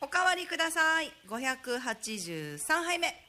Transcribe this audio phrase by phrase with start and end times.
[0.00, 1.12] おかわりください。
[1.28, 3.27] 583杯目。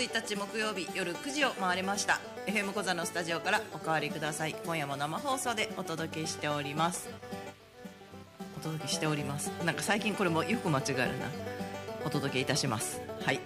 [0.00, 2.18] 1日木曜日夜9時を回りました。
[2.46, 4.56] FM 小座のスタジオからおかわりください。
[4.64, 7.10] 今夜も生放送でお届けしております。
[8.56, 9.48] お届けしております。
[9.64, 11.26] なんか最近これもよく間違えるな。
[12.06, 13.00] お届けいたします。
[13.22, 13.40] はい。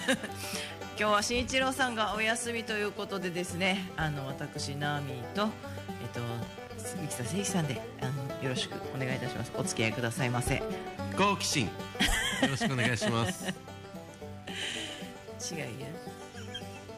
[0.98, 3.90] 今日は新一郎さんがお休みということでですね。
[3.96, 5.48] あの私ナーミーと
[6.02, 6.20] えっと
[6.76, 9.50] 杉北誠一さんであのよろしくお願いいたします。
[9.56, 10.62] お付き合いくださいませ。
[11.16, 11.64] 好奇心。
[12.42, 13.73] よろしくお願いします。
[15.50, 15.66] 違うよ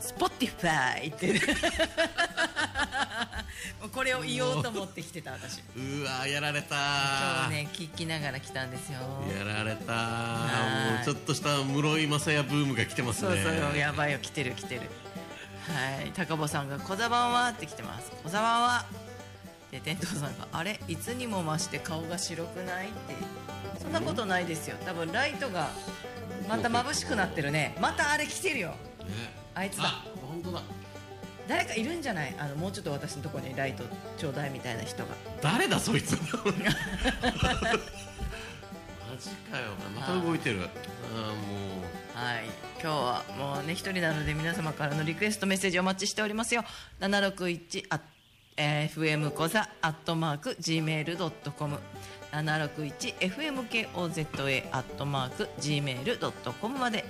[0.00, 1.32] スポティファイって。
[3.80, 5.60] もうこれを言おうと思ってきてた私。
[5.74, 6.76] うわやられた。
[6.76, 9.00] 今日ね聞きながら来たんですよ。
[9.36, 9.92] やられた。
[9.92, 10.94] はい。
[10.96, 13.30] もうちょっとした室井昌也ブームが来てますね。
[13.42, 14.82] そうそうやばいよ来てる来てる。
[14.82, 14.86] は
[16.06, 16.12] い。
[16.14, 18.84] 高保さんが「小座番は?」って来てます「小座番は?」
[19.72, 20.78] で天童さんが「あれ？
[20.86, 23.14] いつにも増して顔が白くない?」って。
[23.80, 24.76] そんなことないですよ。
[24.84, 25.68] 多分ライトが
[26.48, 27.76] また眩しくなってるね。
[27.80, 28.68] またあれ来てるよ。
[28.70, 28.74] ね。
[29.54, 29.84] あいつだ。
[29.84, 30.62] あ本当だ。
[31.48, 32.34] 誰かいるんじゃない？
[32.38, 33.84] あのもうちょっと私のところにライト
[34.18, 35.10] ちょうだいみたいな人が。
[35.42, 36.26] 誰だそいつ マ
[39.18, 39.70] ジかよ。
[39.98, 40.62] また動いてる。
[40.62, 40.66] あ
[41.30, 41.36] あも
[42.14, 42.44] はい。
[42.82, 46.64] 今日はもうね一人なので皆様からのリクエストメッセージお待ちしておりますよ。
[47.00, 48.00] 761あ、
[48.56, 51.78] えー FM コザアットマーク Gmail.com
[52.42, 57.04] 761FMKOZA アットマーク Gmail.com まで。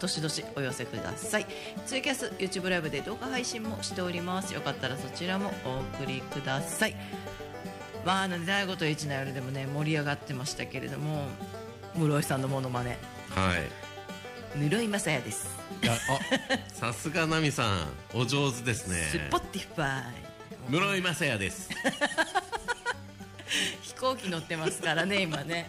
[0.00, 1.46] どしどしお寄せください。
[1.86, 4.54] ツイキャス YouTube ライブで動画配信もしております。
[4.54, 6.94] よかったらそちらもお送りください。
[8.04, 11.26] まああの大悟と一の夜でもね盛り上がってましたけれども
[11.96, 12.96] 室井さんのモノマネ。
[13.36, 13.62] うはい。
[14.56, 15.48] 室井昌也です。
[16.72, 19.02] さすがナミさんお上手ですね。
[19.10, 20.14] スポティファイ。
[20.70, 21.68] 室井雅也です。
[21.70, 22.37] 飛
[23.98, 25.68] 行機乗ってますからね今ね。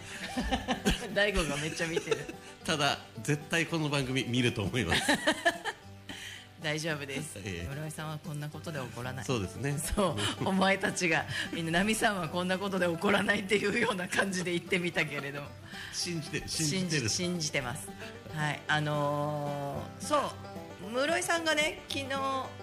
[1.14, 2.18] 大悟がめっちゃ見てる。
[2.64, 5.02] ただ絶対この番組見ると思います。
[6.62, 7.38] 大丈夫です。
[7.38, 7.68] ええ。
[7.74, 9.24] 室井さんはこんなことで怒らない。
[9.24, 9.76] そうですね。
[9.78, 10.48] そう。
[10.48, 15.40] お前たちがみんな奈美さんはこんなことで怒らないっていうような感じで言ってみたけれど。
[15.40, 15.48] も
[15.92, 17.88] 信じて信信じて信じてます。
[18.34, 18.60] はい。
[18.68, 20.90] あのーそう。
[20.92, 22.12] 室井さんがね昨日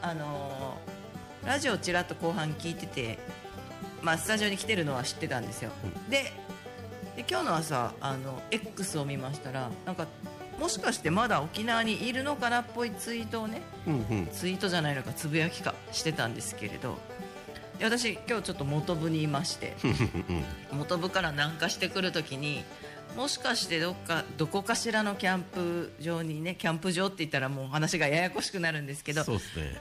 [0.02, 0.98] あのー
[1.48, 3.18] ラジオちらっと後半聞いてて
[4.02, 5.72] まあスタジオに来てるのは知ってたんですよ、
[6.10, 6.32] で
[7.16, 10.08] で今日の朝あの X を見ましたらなんか
[10.60, 14.28] もしかしてまだ沖縄にいるのかなっぽいツイートをねうんうん。
[14.32, 16.98] ツイートじゃないのかつぶやきかしてたんですけれど
[17.80, 19.76] で私今日ちょっと元部にいまして
[20.72, 22.64] 元部から南下してくるときに
[23.18, 29.40] もしかしてどっかどこかしらのキャンプ場にねキャンプ場って言ったらもう話がややこしくなるんですけどね。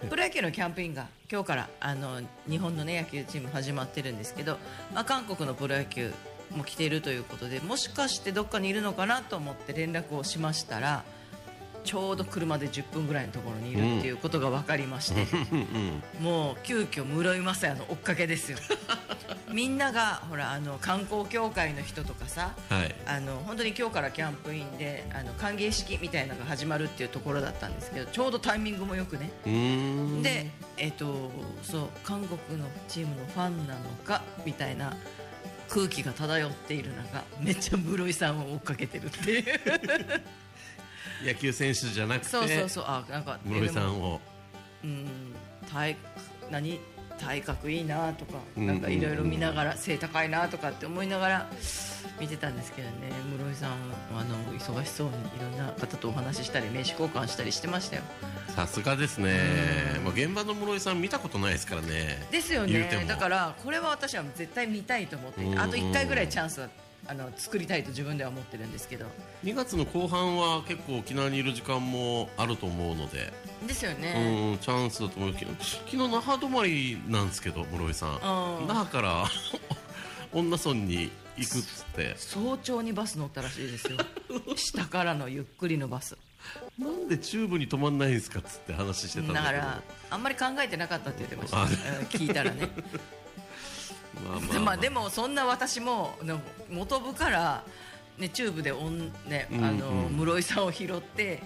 [0.09, 4.57] プロ野球のキャンプインが今日からあの日本の、ね、野球チーム始まってるんですけど、
[4.95, 6.15] まあ、韓国のプロ野球
[6.57, 11.05] も来ているということでもしかしてどっかにいるのかなと思って連絡をしましたら
[11.87, 15.25] ちょうど車で10分ぐらいのところにいるっていうことが分かりまして、
[16.21, 18.59] もう急遽室井雅也の追っかけですよ。
[19.53, 22.95] みんながほらあの観光協会の人とかさはい。
[23.07, 29.31] あの本当に今日からキャンプインであの歓迎式みたいなのが始まるっていうところだったんですけどちょうどタイミングもよくね。
[30.23, 31.31] で、えっと
[31.63, 34.97] そう韓国のチームのファンなのかみたいな
[35.69, 39.45] 空気が漂っている中めっちゃ室井さんを追っかけてるっていう
[41.25, 42.85] 野球選手じゃなくてそうそうそう。
[42.87, 44.21] あなんか室井さんを。
[44.85, 45.07] うん
[45.71, 45.97] 体
[46.51, 46.81] 何？
[47.19, 48.67] 体格いいなとかうん。
[48.67, 51.51] なんかいろいろ見ながら背高いなとかって思いながら
[52.21, 53.11] 見てたんですけどね。
[53.39, 53.73] 室井さん
[54.15, 58.03] あの忙しそうにいろんな方とお話ししたり名刺交換したりしてましたよ。
[58.55, 59.99] さすがですね。
[60.05, 62.23] もう現場の室井さん見たことないですからね。
[62.31, 63.07] ですよね。
[63.09, 66.69] だからこれは私は絶対見たいと思っていてあと1回ぐらいチャンスは
[67.09, 69.07] あの作りたいと自分では思ってるんですけど。
[69.45, 73.33] 2月の後半は結構沖縄にいる時間もあると思うので、
[73.67, 75.53] ですようねんチャンスだと思うけど。
[75.63, 78.11] 昨日那覇泊まりなんですけど室井さん。
[78.61, 78.67] うん。
[78.67, 79.25] 那覇から
[80.33, 82.15] 恩納村に行くっつって。
[82.17, 83.99] 早朝にバス乗ったらしいですよ。
[84.57, 86.17] 下からのゆっくりのバス。
[86.79, 91.57] なんでチューブに止まんないんですかっつって話してたんだだからあんまり考えてなかったって言ってました、
[92.17, 92.69] 聞いたらね
[94.25, 94.77] まあでまあ。
[94.77, 96.41] でもそんな私もの
[96.71, 97.65] 元部から、
[98.19, 100.07] ね、チューブでおん、ね、あのうん。
[100.07, 101.43] うん室井さんを拾って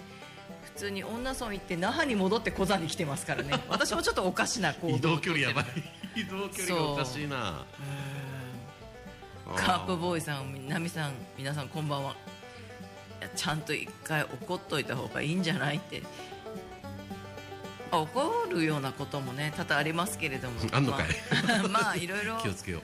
[0.63, 3.53] 普通に女村行って那覇に戻って小座に来てますからね。
[3.69, 5.65] 私もちょっとおかしな行動移動距離やばい。
[6.15, 7.65] 移動距離がおかしいな。
[9.55, 12.15] カープボーイさん、ナミさん、皆さんこんばんは。
[13.35, 16.01] ちゃんと一回怒っといた方がいいんじゃないって。
[17.91, 20.59] あ怒るようなこともね多々ありますけれども。
[20.71, 21.07] あんのかい。
[21.45, 22.81] まあ、 まあいろいろ、気をつけよう。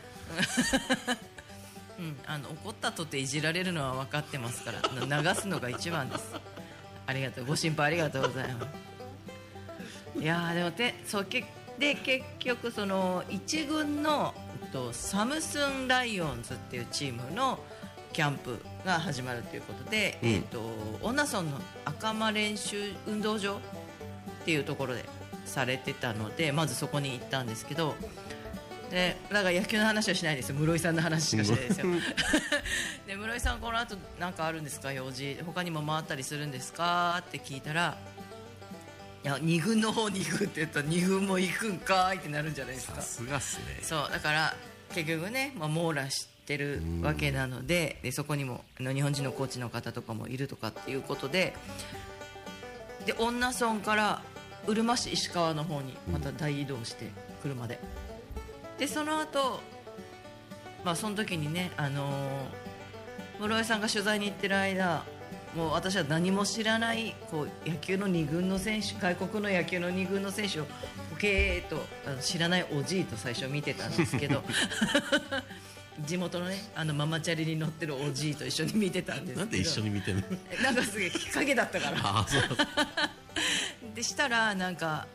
[2.00, 4.82] うん、あの怒ったとっていじられるのは分かってますから
[5.24, 6.24] 流すのが一番です。
[7.08, 7.46] ありがとう。
[7.46, 8.68] ご心配ありがとうございま
[10.16, 10.20] す。
[10.20, 11.46] いやーでもてそうけ
[11.80, 14.34] で結局その一軍の
[14.64, 17.60] えっとサムスンライオンズっていうチームの
[18.14, 20.30] キャンプが始まるということで、うん。
[20.30, 20.60] えっと
[21.02, 23.60] 女村の赤間練習運動場
[24.48, 25.04] っていうところで
[25.46, 27.96] されてたのでまずそこに行ったんですけど
[28.90, 30.56] でだから野球の話はしないですよ。
[30.56, 31.88] 室井さんの話しかしないですよ。
[33.06, 34.94] で室井さんこの後なんかあるんですか？
[34.94, 35.38] 用事。
[35.46, 37.18] 他にも回ったりするんですか？
[37.20, 37.98] って聞いたら
[39.26, 42.96] いや2軍の方に行くって言ったら2軍も行くんかいってなるんじゃないですか。
[42.96, 43.80] さすがっすね。
[43.82, 44.56] そうだから
[44.96, 51.54] 結局ね、まあ、網羅してるわけなのででそこにもあの日本人のコーチの方とかもいるとかっていうことで
[53.06, 54.22] で女村から
[54.68, 57.10] うるま市石川の方にまた大移動して
[57.42, 57.80] 車で。
[58.78, 59.62] でその後
[60.86, 62.68] まあその時にねあのー
[63.40, 65.04] 室井さんが取材に行ってる間
[65.56, 70.66] もう私は何も知らないこう野球の2軍の選手外国の野球の2軍の選手を
[71.12, 74.44] ポケーっとあの知らないおじいと最初見てたんですけど
[76.06, 79.40] 地元のねあのママチャリに乗ってるおじいと一緒に見てたんですけど。
[79.42, 80.24] なんで一緒に見てんの？
[80.64, 81.98] なんかすげえきっかけだったから。
[82.04, 82.42] ああそう
[83.98, 85.08] でしたらなんか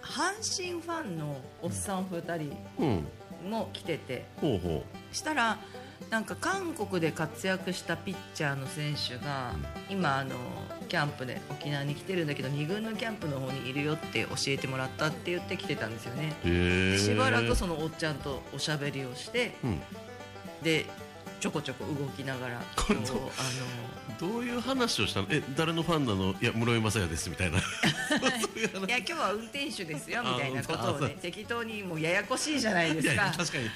[0.00, 3.06] 阪神ファンのおっさん2うん
[3.42, 5.58] 人も来ててほうほしたら
[6.08, 9.54] なんか韓国で活躍したピッチャーの選手が
[9.90, 10.36] 今あの
[10.88, 16.96] キャンプで沖縄に来てるんだけど2軍のキャンプの方にいるよって教えてもらったって言って来てたんですよね。
[16.96, 19.80] しばらくそのおっちゃんとおしゃべりをしてうん。
[20.62, 20.86] で
[21.40, 25.28] ちょこちょこ動きながらこれどうあどういう話をしたの？
[25.30, 26.34] え誰のファンなの？
[26.40, 27.58] いや室井雅也ですみたいな。
[27.58, 27.60] い。
[28.88, 33.70] や今日は運転手ですよみたいなことをね適当にもうややこしいじゃないでいやいやすか確かに。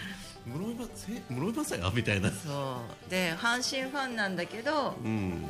[0.45, 2.31] 室井雅也みたいな。
[2.31, 2.77] そ
[3.07, 3.11] う。
[3.11, 5.45] で阪神ファンなんだけどうん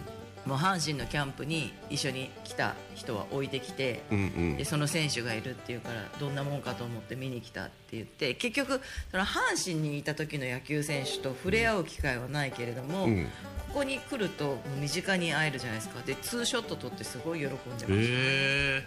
[0.46, 4.56] もう阪神のキャンプに一緒に来た人は置いてきてうんうん。
[4.56, 8.80] でその選手がいるっていうからどんなもんかと思って見に来たって言って結局
[9.10, 13.26] その阪神にいた時の野球選手と触れ合う機会はないけれども、うん。
[13.68, 16.02] ここに来るともう身近に会えるじゃないですか。
[16.02, 18.84] でツーショット撮ってすごい喜んでました、へえ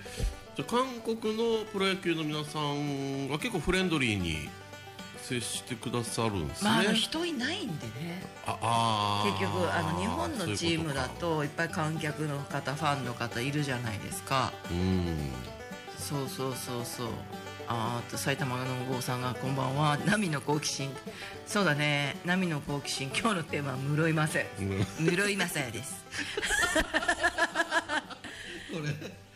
[0.56, 4.48] じゃあ韓国のプロ野球の皆さんは結構フレンドリーに
[5.26, 8.22] 接してくださるんですね、まあ、あの人いないんでね。
[8.46, 9.32] ああー。
[9.32, 14.26] 結局あの日本のチームだといっぱい観客の方ファンの方いるじゃないですか。
[14.26, 15.32] かうん。
[15.98, 17.08] そうそうそうそう。
[17.68, 19.98] あと埼玉の郷さんがこんばんは。
[20.06, 20.92] 波の好奇心。
[21.48, 22.18] そうだね。
[22.24, 23.10] 波の好奇心。
[23.10, 25.38] 今日のテーマは室井雅也うん室井。
[25.38, 26.06] 雅也です。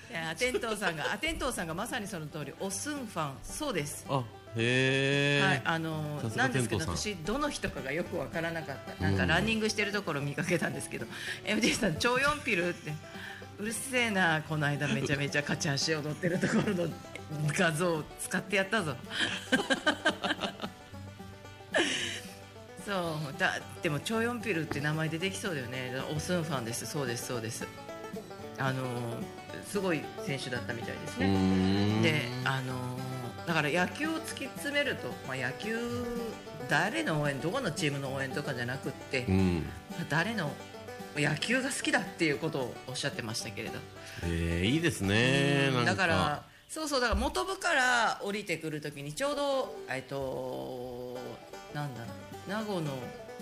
[0.09, 2.53] いやアテントウさんがアテントウさんがまさにその通り。
[2.59, 3.33] オスンファン。
[3.43, 4.05] そうです。
[4.07, 4.23] あ
[4.55, 9.03] へえ、はい、あのなんですけど私どの人かがよくわからなかった。
[9.03, 11.05] なんかランニングしてるところ見かけたんですけど、
[11.45, 12.93] MD さん超4ピルって
[13.59, 16.89] うるせえなこの間めちゃめちゃ勝ち足踊ってるところの
[17.49, 18.95] 画像を使ってやったぞ。
[22.85, 25.93] そうだでも超4ピルって名前出てきそうだよね。
[26.15, 26.87] オスンファンです。
[26.87, 27.67] そうですそうです。
[28.57, 28.83] あの
[29.65, 33.08] すごい選手だったみたいですうねであのー
[33.49, 35.75] だから野球を突き詰めると、まあ、野球
[36.69, 39.65] 誰の応援どこのチームの応援とかじゃなくって、うん。
[40.07, 40.51] 誰の
[41.15, 43.79] 野球が好きだっていうことをおっしゃってましたけれど、
[44.23, 51.17] えー、いいですねなんだからそうそうだから元部から降りてくるときにちょうどえっと
[51.73, 52.01] なんだ
[52.47, 52.91] 名護の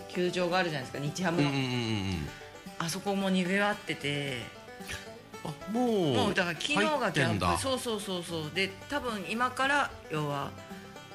[0.08, 2.30] 球場があるじゃないですか日ハムの、うんうんうんうん
[2.80, 4.38] あそこもにぎわってて
[5.44, 8.52] あもうもうだから昨日がキャンプそうそうそうそう。
[8.54, 10.52] で多分今から要は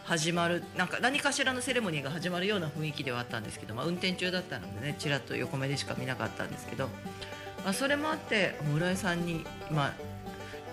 [0.05, 6.89] 始まるなんか何かしらのセレモニーが始まるような雰囲気ではあったんですけど、まあ、運転中だったのでねちらっと横目でしか見なかったんですけど、
[7.65, 9.93] まあ、それもあって村井さんに、まあ、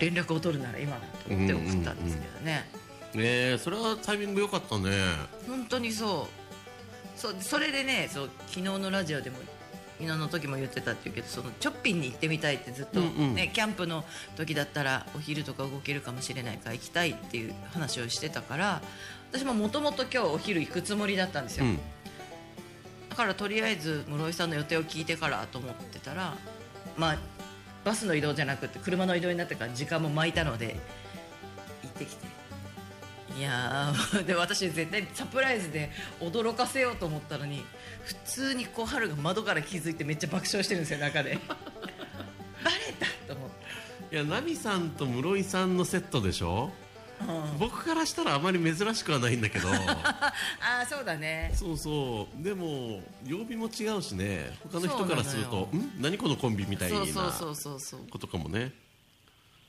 [0.00, 2.68] 連絡を取るなら今だと思って送ったんですけどね、
[3.14, 4.90] えー、それはタイミング良かったね。
[5.46, 6.40] 本当にそう。
[7.20, 9.36] そうそれでねそう昨日のラジオでも
[10.00, 13.36] 昨日の時も言ってたっていうけどそのチョッピンに行ってみたいってずっと、ねうんうん。
[13.36, 14.04] キャンプの
[14.36, 18.80] 時だったらお昼とか動けるかもしれないから行きたいっていう話をしてたから
[19.30, 21.78] 私ももともと今日お昼行くつもりだったんですよ、うん。
[23.10, 26.34] だからとりあえず室井さんの予定を聞いてからと思ってたら
[26.96, 27.18] まあ
[27.84, 30.76] バスの移動じゃなくて車の移動になってから時間も巻いたので
[31.82, 32.39] 行ってきて
[33.38, 37.64] いやー で私絶対サプライズで驚かせようと思ったのに
[38.04, 41.38] 普通にこう春が窓から気づいてめっちゃ爆笑してるんですよ中で。
[42.64, 43.50] バレたと思っ
[44.10, 44.14] て。
[44.14, 46.72] いやナミさんと室井さんのセットでしょ、
[47.58, 49.68] 僕からしたらあまり珍しくはないんだけど。
[49.72, 50.32] あ
[50.82, 51.52] あそうだね。
[51.54, 52.42] そうそう。
[52.42, 54.58] でも曜日も違うしね。
[54.64, 55.92] 他の人からするとん？
[56.00, 58.00] 何このコンビみたいなそうそうそうそうそう。
[58.10, 58.72] ことかもね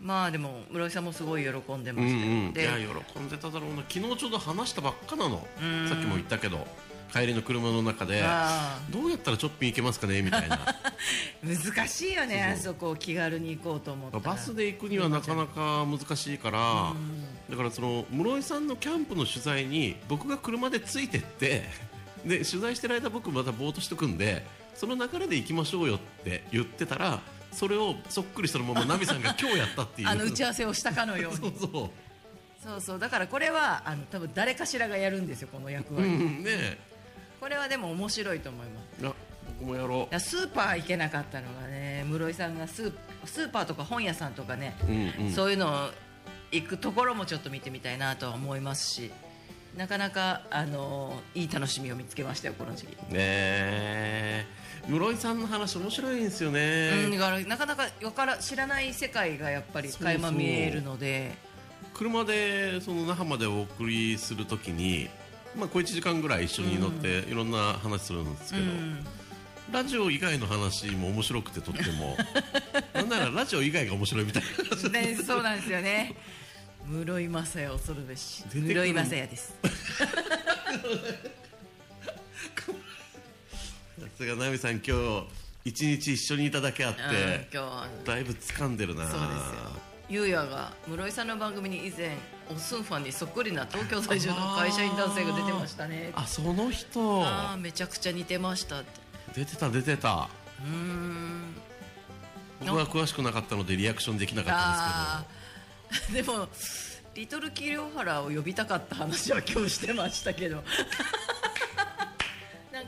[0.01, 2.72] まあでも室井さんもすごい喜んでまうんしたよ、うんいでや
[3.13, 5.48] 喜んでただろうな昨日ちょうど話したばっかなの。
[5.62, 5.88] うん。
[5.88, 6.65] さっきも言ったけど
[7.13, 8.79] 帰りの車の中であ。
[8.89, 10.58] どうやったらチョッピン行けますかねみたいな。
[10.58, 10.72] ー
[11.75, 14.24] 難しいよねあそこ気軽に行こうと思ったら。
[14.24, 16.93] バスで行くにはなかなか難しいから
[17.50, 21.63] だからその室井さんのキャンプの取材に僕が車でついてって
[22.25, 27.20] で取材してる間僕またぼーっとしとくんでその流れで行きましょうよって言ってたら
[27.51, 30.08] それをそっくりそのままナミさんが今日やったっていう。
[30.08, 31.38] あの打ち合わせをしたかのように。
[31.39, 31.89] そうそう。
[32.63, 33.00] そうそう。
[33.00, 36.77] だからこれはあの多分誰かしらがやるんですよこの役う割、んね
[37.39, 39.08] これはでも面白いと思います。
[39.08, 39.13] あ
[39.60, 42.93] 僕もやろいやスーパー行けなかったのがね室井さんがスー
[43.25, 45.31] スーパーとか本屋さんとかね、ううんうん。
[45.34, 45.89] そういうの
[46.51, 49.12] 行くところもちょっと見てみたいなとは思いますし
[49.77, 54.46] なかなかあのいい楽しみを見つけましたよこの時期、ねえ
[54.88, 61.51] 室井さんの話面白いんですよね、うん、だからなかなかわから知らない世界がやっぱり垣間見えるので。
[61.93, 65.09] 車でその那覇までお送りするときに、
[65.55, 69.05] まあ、小1時間ぐらい一緒に乗っていろんな話するんですけど、うん。
[69.71, 72.17] ラジオ以外の話も面白くてとっても
[72.93, 76.15] なんならラジオ以外が面白いみたいなね、そうなんですよね。
[76.88, 78.43] 室井雅也恐るべし。
[78.51, 79.53] 室井雅也です。
[79.61, 80.07] さ
[84.15, 85.25] すが奈美さん今日
[85.63, 87.88] 一日一緒にいただけあってうん今日は。
[88.05, 89.08] だいぶ掴んでるな。
[89.08, 89.31] そうですよ。
[90.10, 92.17] ゆうやが室井さんの番組に以前
[92.53, 96.12] おすんファンにそっくりな東京在住の会社員男性が出てましたね。
[96.15, 97.24] あその人。
[97.24, 98.79] ああめちゃくちゃ似てました。
[98.79, 99.00] って
[99.36, 100.27] 出てた出てた。
[100.60, 101.55] うーん。
[102.65, 106.48] 僕は詳しくなかったのでリアクションできなかったあーでも
[107.15, 110.63] リトルキリオハラを呼びたかった話は今日してましたけど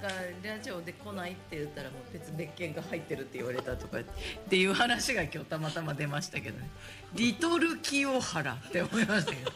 [0.04, 0.10] か
[0.44, 4.04] ラジオで来ないって言ったらもう別別件が入ってるって言われたとかっ
[4.50, 6.70] ていう話が今日たまたま出ましたけどね。
[7.16, 9.52] リトル清原って思いましたけど。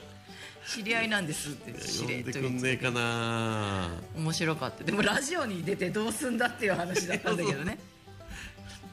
[0.65, 3.89] 知り合いなんですってですけど呼んでくんねえかな。
[4.15, 4.83] 面白かった。
[4.83, 7.79] でもラジオに出てどうすんだっていう話だったんだけどね。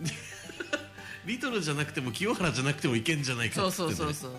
[1.26, 3.73] リトルじゃなくても清原じゃなくてもいけんじゃないかってね。
[3.73, 4.34] そうそうそうう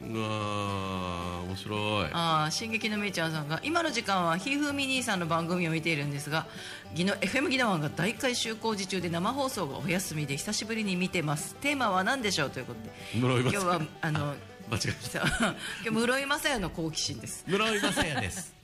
[0.00, 2.10] わー面白い。
[2.12, 6.46] ああ進撃のみーちゃんさんが今の時間はひふみ兄さんの番組を見ているんですが
[6.94, 11.54] ギノ FM ギノワンが大改修工事中で生放送がお休みで久しぶりに見てます。
[11.56, 12.90] テーマは何でしょうということで。
[13.18, 14.34] 今日はあの
[14.70, 15.26] 間違えた。
[15.82, 17.44] 今日室井昌也の好奇心です。
[17.46, 18.54] 室井昌也です。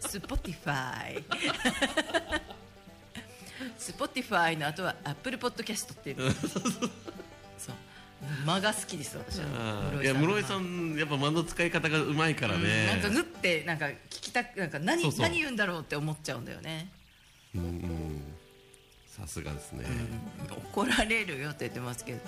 [0.00, 1.24] スポティファイ
[3.78, 6.16] スポティファイの後はアップルポッドキャストっていう
[8.44, 10.02] 間が好きです私は。
[10.02, 15.20] いや室井さんんやっぱ間の使い方がうまいからのねなんかグってなんか聞きたくなんか何そうそう。
[15.22, 16.90] 何言うんだろうって思っちゃうんだよね。
[17.54, 18.22] うんうん
[19.06, 19.84] さすがですね、
[20.72, 22.20] 怒られるよって言ってますけど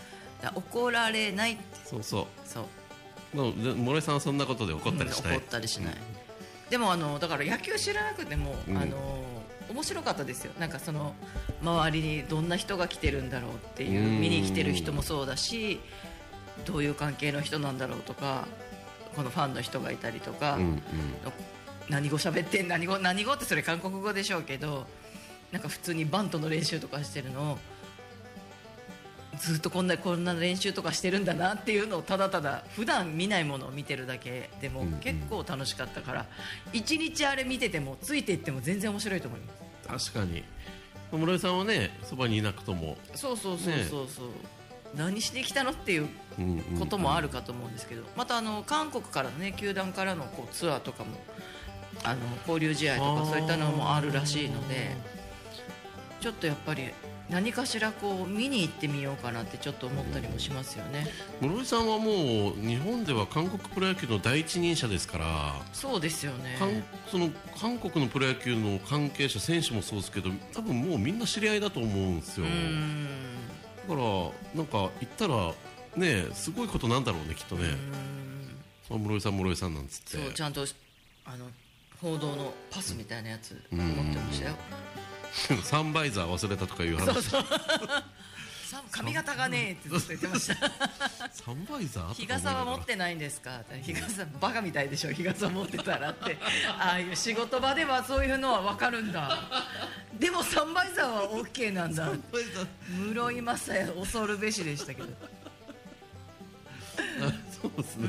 [0.54, 2.02] 怒られないってそう。
[2.02, 3.50] そそう。
[3.50, 3.62] う。
[3.62, 5.94] でも室井さんはそんなことで怒ったりしない、うん怒ったりしない、
[6.68, 8.76] でもあのだから野球知らなくても、うん。
[8.76, 9.24] あの
[9.70, 10.52] 面白かったですよ。
[10.58, 11.14] なんかその
[11.62, 14.20] 周りにどんな人が来てるんだろうっていううん。
[14.20, 15.80] 見に来てる人もそうだし
[16.64, 18.46] どういう関係の人なんだろうとか
[19.16, 20.80] このファンの人がいたりとか、うんうん。
[21.88, 24.86] 何語喋ってん何語何語ってそれ韓国語でしょうけど
[25.52, 27.58] なんか普通にバントの練習とかしてるのを
[29.38, 36.26] ずっとこんなこんな練習とかしてるんだなっていうのをただただ普段見ないものを見てるだけでも結構楽しかったから
[36.72, 40.42] 一日あれ見ててもついていっても全然面白いと思いま確かに。
[41.12, 44.26] 室井さんはねそばにいなくとも、すそうそうそうそうそう、
[44.96, 46.08] 何しに来たのっていう
[46.78, 48.02] こともあるかと思うんですけど。
[48.16, 51.10] またあの韓国からのね球団からのこうツアーとかも
[52.02, 54.96] あの交流試合とかそういったのもあるらしいので
[56.20, 56.88] ちょっとやっぱり
[57.30, 61.06] 何かしらこう見に行ってみようかなってちょっと思ったりもしますよね。
[61.40, 66.56] 室井さんはもう日本では韓国プロ野球の第一人者ですから、そうですよね。
[66.58, 72.46] 韓その韓国のプロ野球の関係者選手もそうですけど多分もうみんな知り合いだと思うんですよ
[73.88, 74.02] だから
[74.54, 75.52] なんか行ったら
[75.96, 77.70] ねすごいことなんだろうねきっとね
[78.90, 80.64] 室井さん室井さんなんつってそうちゃんと
[81.24, 81.46] あの
[82.00, 84.56] 報道のパスみたいなやつ持ってましたよ。
[85.62, 87.12] サンバイザー忘れたとかいう話。
[87.12, 87.42] そうそう。
[88.64, 90.54] さ髪型がねえってずっと言ってました。
[91.30, 92.14] サンバイザー？
[92.14, 93.60] 日傘は持ってないんですか？
[93.82, 95.12] 日傘バカみたいでしょ。
[95.12, 96.38] 日傘持ってたらって。
[96.78, 99.38] ああいう仕事場ではそういうのは分かるんだ。
[100.18, 102.10] でもサンバイザーは OK なんだ。
[102.88, 105.08] 室井正也恐るべしでしたけど。
[105.08, 105.26] あ
[107.64, 108.08] そうですね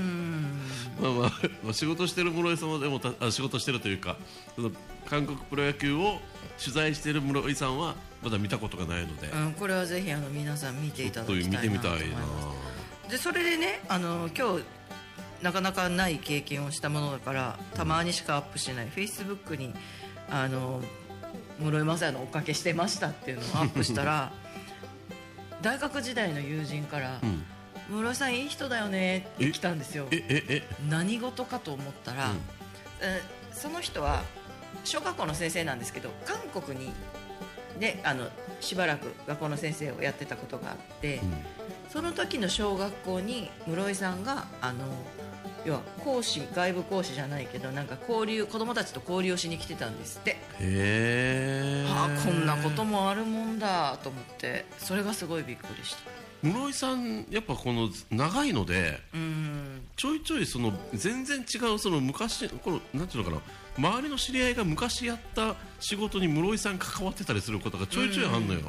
[1.01, 1.31] まあまあ
[1.63, 4.17] まあ仕事してる室井さんはでもたあ仕事してるというか
[4.55, 4.71] その
[5.05, 6.19] 韓国プロ野球を
[6.59, 12.21] 取材している室井さんはまだ見たことがないので、うん、これはぜひあの皆さん見ていただきたいなと思いま
[13.07, 13.11] す。
[13.11, 14.63] でそれでねあの今日
[15.41, 18.89] なかなかない経験をしたものだからたまにしかアップしない。
[18.89, 19.73] フェイスブックに
[20.29, 20.81] あの
[21.59, 24.31] 室井雅也の追っかけしてましたっていうのをアップしたら
[25.61, 27.45] 大学時代の友人からうん
[27.89, 30.07] 「室井さんいい人だよね」って来たんですよ。
[30.11, 32.39] えええ何事かと思ったら、うん。
[33.01, 34.23] えその人は
[34.83, 36.91] 小学校の先生なんですけど韓国に
[37.79, 38.29] であの
[38.61, 41.33] しばらく学校の先生をやってたことがあって、うん。
[41.89, 44.85] その時の小学校に室井さんがあの
[45.65, 59.81] 要は講師外部講師じゃないけどなんか交流子供たちと交流をしに来てたんですって、へえああこんなこともあるもんだと思ってそれがすごいびっくりした室井さんやっぱこの長いのでうん。
[59.95, 63.35] ちょいちょいその全然違うその昔このなんていうのか
[63.79, 68.61] な周りの知り合いが昔やった仕事に室井さん関わってたりすることがちょいちょいあんのよ、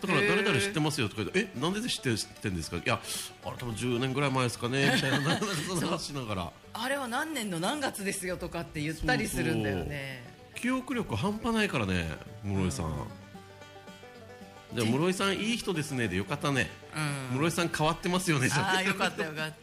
[0.00, 2.76] だから誰々知ってますよとか言ってえなんで知って知ってんですか？
[2.78, 3.00] いや
[3.44, 5.18] あれ多分10年ぐらい前ですかね みたいな
[5.90, 6.50] 話しながら。
[6.74, 10.24] あれは何年の何月ですよとかって言ったりするんだよね。
[10.54, 12.10] 記憶力半端ないからね
[12.42, 13.06] 室井さん、
[14.74, 16.70] じゃあ室井さんいい人ですねでよかったね、
[17.32, 17.38] うん。
[17.38, 18.74] 室井さん変わってますよねあ。
[18.76, 19.54] あよかったよかった。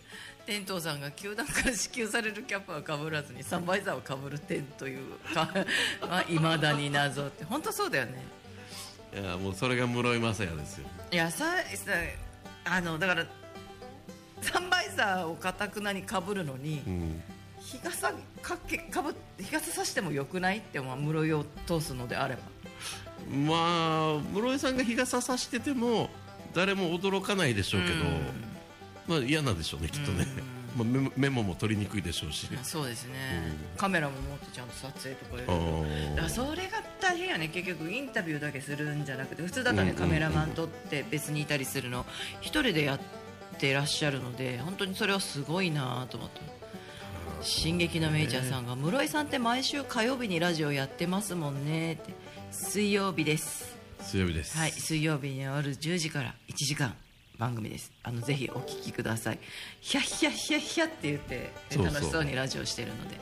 [0.45, 5.47] 天童さんが球団から支給されるキャップはかぶらずにサンバイザーをかぶる天というか
[6.01, 7.43] まあ未だに謎って。
[7.43, 8.23] 本当そうだよね。
[9.13, 10.87] いやもうそれが室井雅也ですよ。
[11.11, 11.91] いやささ
[12.65, 13.25] あのだから
[14.41, 17.23] サンバイザーをかたくなにかぶるのにうん。
[17.59, 18.11] 日傘
[18.41, 22.41] かけかぶ日傘さしてもよくないってまあ室井を通すのであれば
[23.27, 26.09] まあ室井さんが日傘さしてても
[26.53, 27.95] 誰も驚かないでしょうけど、
[29.07, 30.25] まあ嫌なんでしょうねきっとね、
[30.75, 32.47] まあ、メモメモも取りにくいでしょうし。
[32.63, 33.13] そうですね、
[33.77, 42.05] カメラも持ってちゃんと撮影とかだそれが大変やね結局インタビューだけするんじゃなくて普通だとね、うんカメラマン撮って別にいたりするの。
[42.41, 42.99] 一人でやっ
[43.59, 46.41] てらっしゃるので本当にそれはすごいなと思って
[47.43, 52.13] 「進撃のメイちゃん」さんが「室井さんって毎週火曜日にラジオやってますもんね」って
[52.51, 53.77] 水曜日です。
[54.03, 56.95] 強いです、はい水曜日に夜10時から1時間
[57.37, 57.91] 番組です。
[58.03, 59.39] あのぜひお聞きください。
[59.81, 63.17] ヒャッヒャッヒャッヒャって言って楽しそうにラジオしてるので。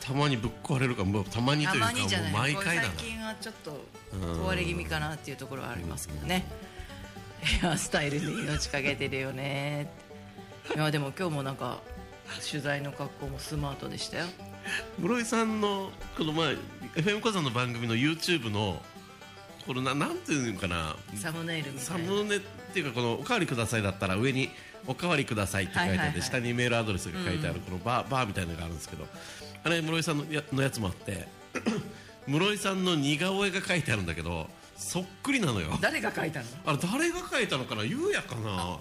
[0.00, 2.88] たまにぶっ壊れるかもうたまにとたいうかもう毎回だな。
[2.88, 6.44] 最近はちょっと壊れ気味かなっていうところはありますけどね。
[7.42, 9.90] ヘアスタイルに命かけてるよね
[10.74, 11.80] いやでも今日もなんか
[12.48, 14.26] 取材の格好もスマートでしたよ
[14.98, 16.46] 室井さんのこのまあ
[16.96, 18.80] FM 小山の番組の YouTube の
[19.66, 20.96] これななんていうのかな。
[21.14, 22.10] サムネイルみたサいな。
[22.12, 22.40] ムネっ
[22.72, 24.50] ていうかこのおかわりくださいだったら上に
[24.86, 26.22] おかわりくださいって書いてあって、はいはいはい。
[26.22, 29.06] 下にメールアドレスが書いてあるこのバー,、バーみたいなのがあるんですけど
[29.64, 31.28] あれ室井さんのやのやつもあって
[32.26, 35.78] 室井さんの似顔絵が書いてあるんだけどそっくりなのよ。
[35.80, 36.46] 誰が描いたの？
[36.66, 37.84] あれ誰が書いたのかな？
[37.84, 38.78] ゆうやかな？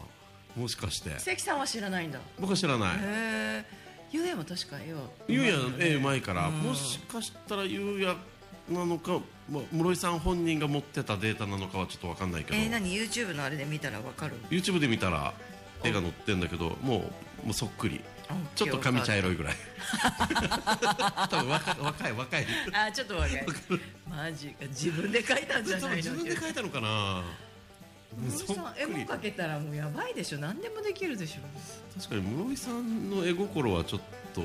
[0.56, 1.12] もしかして。
[1.20, 2.17] 関さんは知らないんだ。
[2.17, 2.98] へ僕は知らない。
[3.02, 3.63] え
[4.12, 5.02] ゆうやも確か絵は。
[5.28, 6.60] ゆうや絵うまいから、うん。
[6.60, 8.15] もしかしたらゆうや
[8.69, 9.19] なのか、
[9.50, 15.34] まあ、室井さん本人が持ってたデータなのかはちょっと分かんないけど、えー、何？YouTube のあれで見たらわかる？YouTube で見たら
[15.84, 16.97] 絵が載ってんだけども
[17.43, 18.02] うもうそっくり。
[18.56, 19.56] ちょっと髪茶色いぐらい。
[21.30, 22.45] 多分若い若い若い。
[22.71, 23.45] あちょっと若い。
[24.10, 24.65] マジか。
[24.67, 25.95] 自分で描いたんじゃないの？
[25.97, 27.24] 自分で描いたのかな？
[28.19, 30.39] 室井さん絵も描けたらもうやばいでしょ。
[30.39, 31.41] 何でもできるでしょ。
[32.00, 34.02] 確かに室井さんの絵心はちょっ
[34.34, 34.41] と、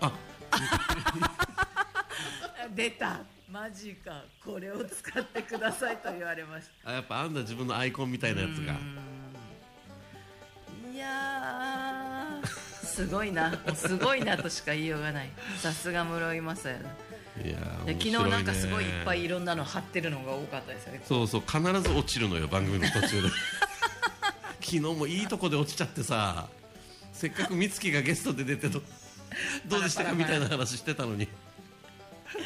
[0.00, 0.12] あ。
[2.74, 3.20] 出た。
[3.50, 4.24] マジか。
[4.44, 8.74] これを使ってくださいと言われまし あやっぱあんだ自分のアイコンみたいなやつが。
[8.74, 8.80] た
[10.92, 12.46] いやー。
[12.84, 13.52] すごいな。
[13.74, 15.30] すごいなとしか言いようがない。
[15.58, 16.72] さすが室井雅也だ
[17.42, 21.02] いやーで昨日なんかすごいいっぱいいろんなの貼ってるのが多かったですよね。
[21.04, 23.28] そうそう必ず落ちるのよ番組の途中で。
[24.60, 26.48] 昨日もいいとこで落ちちゃってさ
[27.12, 28.80] せっかく美月がゲストで出てど
[29.66, 31.28] どうでしたかみたいな話してたのに。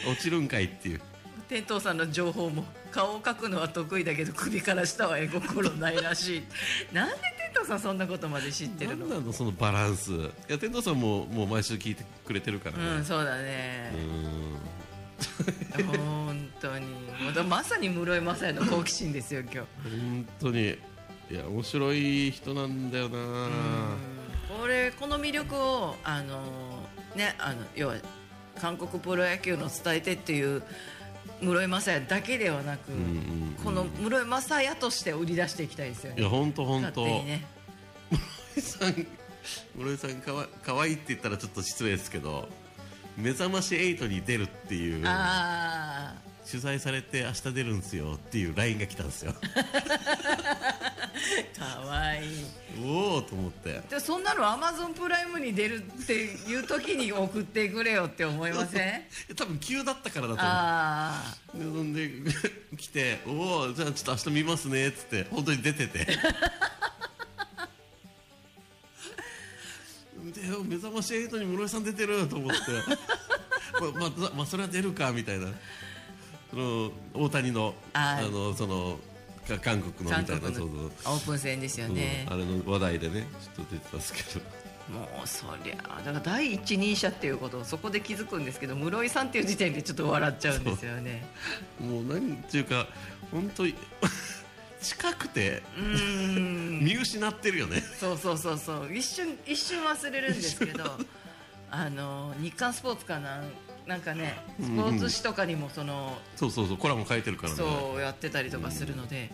[0.06, 1.00] 落ちるんかいっていう。
[1.48, 6.42] 天童さんの情報も顔を描くのは得意だけど首から下は絵 心ないらしい。
[6.92, 7.14] なんで
[7.54, 9.06] 天童さんそんなことまで知ってるの？
[9.06, 10.12] 何なのそのバランス。
[10.12, 12.84] いや天童さんももう毎週聞いてくれてるからね。
[12.84, 13.92] うんそうだね。
[13.94, 14.47] うん
[15.86, 16.86] 本当に。
[17.48, 19.58] まさに室井雅也の好奇心ですよ今日。
[19.58, 20.76] 本当に。
[21.30, 23.48] いや面白い人なんだよな。
[24.48, 26.42] これこの魅力をあの
[27.14, 27.96] ねあの要は
[28.58, 30.62] 韓国プロ野球の伝えてっていう
[31.42, 36.20] 室井雅也だけではなく、うんうんこの室井雅也として売り出していきたいですよね。
[36.20, 37.02] いや本当本当。
[37.02, 37.46] 勝手にね。
[38.60, 39.06] さん
[39.76, 42.48] 室井さんかわ可愛いって言ったらちょっと失礼ですけど
[43.18, 46.14] 目覚まし8に出るっていうあ
[46.48, 49.34] 取材されて明日出るんですよっていう LINE が来たんですよ。
[51.58, 52.28] あ かわいい。
[52.82, 53.82] おおと思って。
[53.90, 59.02] でそんなのアマゾンプライムに出るっていう時に送ってくれよって思いません？
[59.36, 60.46] 多分急だったからだと思う。
[60.46, 62.10] ああでそんで
[62.78, 66.06] 来て「おおじゃあちょっと明日見ますね」っつって本当に出てて
[70.42, 72.58] で目覚まし8に室井さん出てると思って。
[73.94, 75.48] まあ、まあ、まあそれは出るかみたいな。
[76.50, 78.98] その大谷のあのその
[79.46, 80.48] か韓国のみたいな。
[80.48, 80.66] そうそう。
[80.66, 82.26] オープン戦ですよね。
[82.28, 82.34] うん。
[82.34, 84.44] あれの話題でねちょっと出てたんですけど。
[84.88, 91.26] もうそりゃだから第一人者っていうことをそこで気づくんですけど室井さんっていう時点でちょっと笑っちゃうんですよね。
[91.78, 92.86] もう何っていうか
[93.30, 93.74] 本当に
[94.80, 95.62] 近くて
[96.80, 97.82] 見失ってるよね。
[97.98, 98.94] そうそうそうそう。
[98.94, 100.84] 一瞬一瞬忘れるんですけど
[101.70, 103.42] あの日刊スポーツかな
[103.86, 107.56] なんかねスポーツ紙とかにもその、そうそうそうコラム書いてるからね。
[107.56, 109.30] そうやってたりとかするので、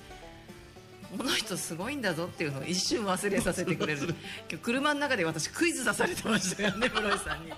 [1.19, 4.01] この人すごいんだぞっていうのを一瞬忘れさせてくれる。
[4.01, 4.15] 今
[4.51, 7.51] 日車の中で私クイズ出されてましたよね室井さんに。
[7.51, 7.57] は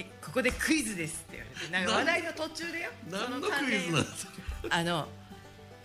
[0.00, 1.72] い、ここでクイズですって言われて。
[1.72, 2.90] なんか話題の途中でよ。
[3.10, 4.32] 何のクイズなんですか？
[4.68, 5.08] あの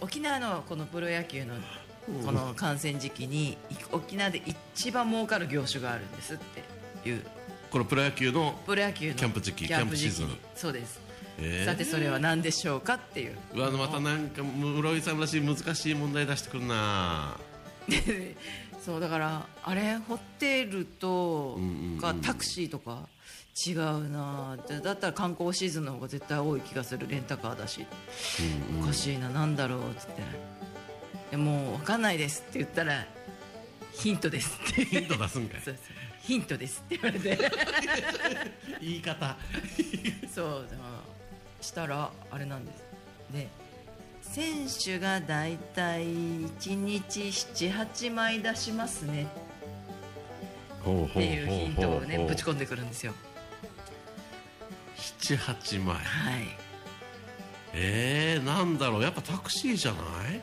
[0.02, 1.54] 沖縄のこのプロ野球の
[2.26, 3.58] この観戦時期にい
[3.92, 6.38] 沖縄で一番儲かる業種があるんですっ
[7.04, 7.22] ていう。
[7.70, 10.16] このプロ野球のプロ野球のキャンプ時期キャンプ時期。
[10.18, 11.00] キャンそうです、
[11.40, 11.66] えー。
[11.66, 13.38] さてそれは何でしょうかっていう。
[13.54, 17.38] うわまたなんか室井さんらしい難しい問題出してくるな。
[18.84, 21.60] そうだからあれホテルと
[22.02, 23.08] かタクシーとか
[23.68, 24.58] 違うな。
[24.68, 27.08] でだったら観光シーズンの方が絶対多い気がする。
[27.10, 27.86] レンタカーだし。
[28.82, 29.30] おかしいな。
[29.30, 30.22] なんだろうっつって。
[31.32, 33.06] でもう分かんないですって言ったら
[33.94, 34.86] ヒントですって。
[34.86, 35.62] ヒント出すんかい。
[35.62, 35.84] そうそう。
[36.24, 37.52] ヒントですって言われて。
[38.80, 39.36] 言い方。
[40.34, 40.68] そう
[41.62, 42.84] したらあれなんです。
[43.34, 43.48] で
[44.22, 49.28] 選手がだいたい1日78枚出しますね。
[50.82, 50.84] っ
[51.14, 53.14] ていうヒントをねぶち込込んでくるんですよ
[55.02, 55.96] 78枚。
[55.96, 56.04] はい。
[57.74, 59.02] えー、なんだろう。
[59.02, 60.42] やっぱタクシーじゃない？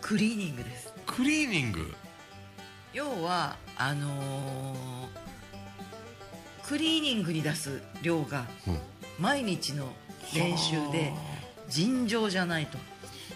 [0.00, 0.92] クリーニングです。
[1.06, 1.92] クリーニング？
[2.92, 5.20] 要はあのー
[6.64, 8.78] クリーニングに出す量がうん。
[9.18, 9.88] 毎日の
[10.34, 11.12] 練習で
[11.68, 12.78] 尋常じゃないと。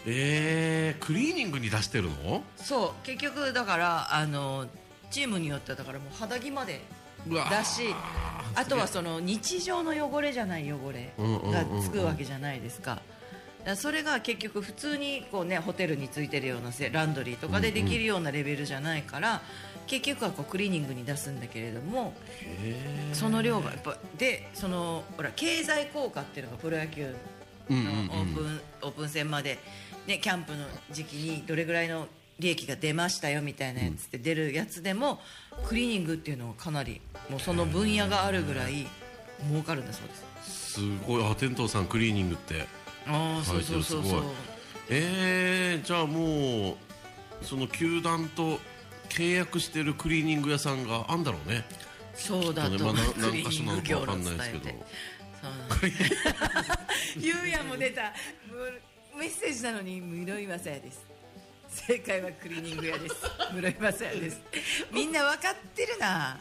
[0.07, 2.43] えー、クリーニングに出してるの？
[2.57, 3.07] そう。
[3.07, 4.67] 結局だからあの
[5.11, 6.83] チームによってはだからもう肌着まで
[7.29, 7.51] うわー。
[7.51, 7.83] だし
[8.55, 13.01] あとはその日常の汚れじゃない汚れがつくわけじゃないですか。
[13.77, 19.41] それが結局普通にこう、ね、ホテルについてるようなせランドリーとかでできるようなレベルじゃないから、
[19.87, 22.13] 結局はこうクリーニングに出すんだけれども
[23.13, 27.15] その量がやっぱでそのほら経済効果っていうのがプロ野球
[27.71, 28.21] うんうんのうん。
[28.21, 29.59] オープン,、オープン戦まで、
[30.07, 32.07] ね、キャンプの時期にどれぐらいの
[32.39, 35.21] 利益が出ましたよみたいなやつって出るやつでも、
[35.67, 38.87] クリーニングっていうのはかなりもうその分野があるぐらい
[39.49, 40.73] 儲かるんだそうです。
[40.73, 41.25] すごい。
[41.25, 42.67] あ天童さんクリーニングって。
[43.07, 44.05] ああそうそうそうそう。
[44.05, 44.23] すごい
[44.91, 48.59] えー、じゃあもうその球団と
[49.09, 51.65] 契約してるクリーニング屋さんがあんだろうね。
[52.15, 54.71] そうだと、まあなクリーニング業何のか所なのかわかんないですけど。
[57.21, 58.13] ゆうや も出た。
[58.51, 58.81] む
[59.19, 61.14] メッセージなのに室井雅也です
[61.75, 63.17] 正解はクリーニング屋です。
[63.53, 64.41] 室井雅也です。
[64.93, 66.39] みんな分かってるな。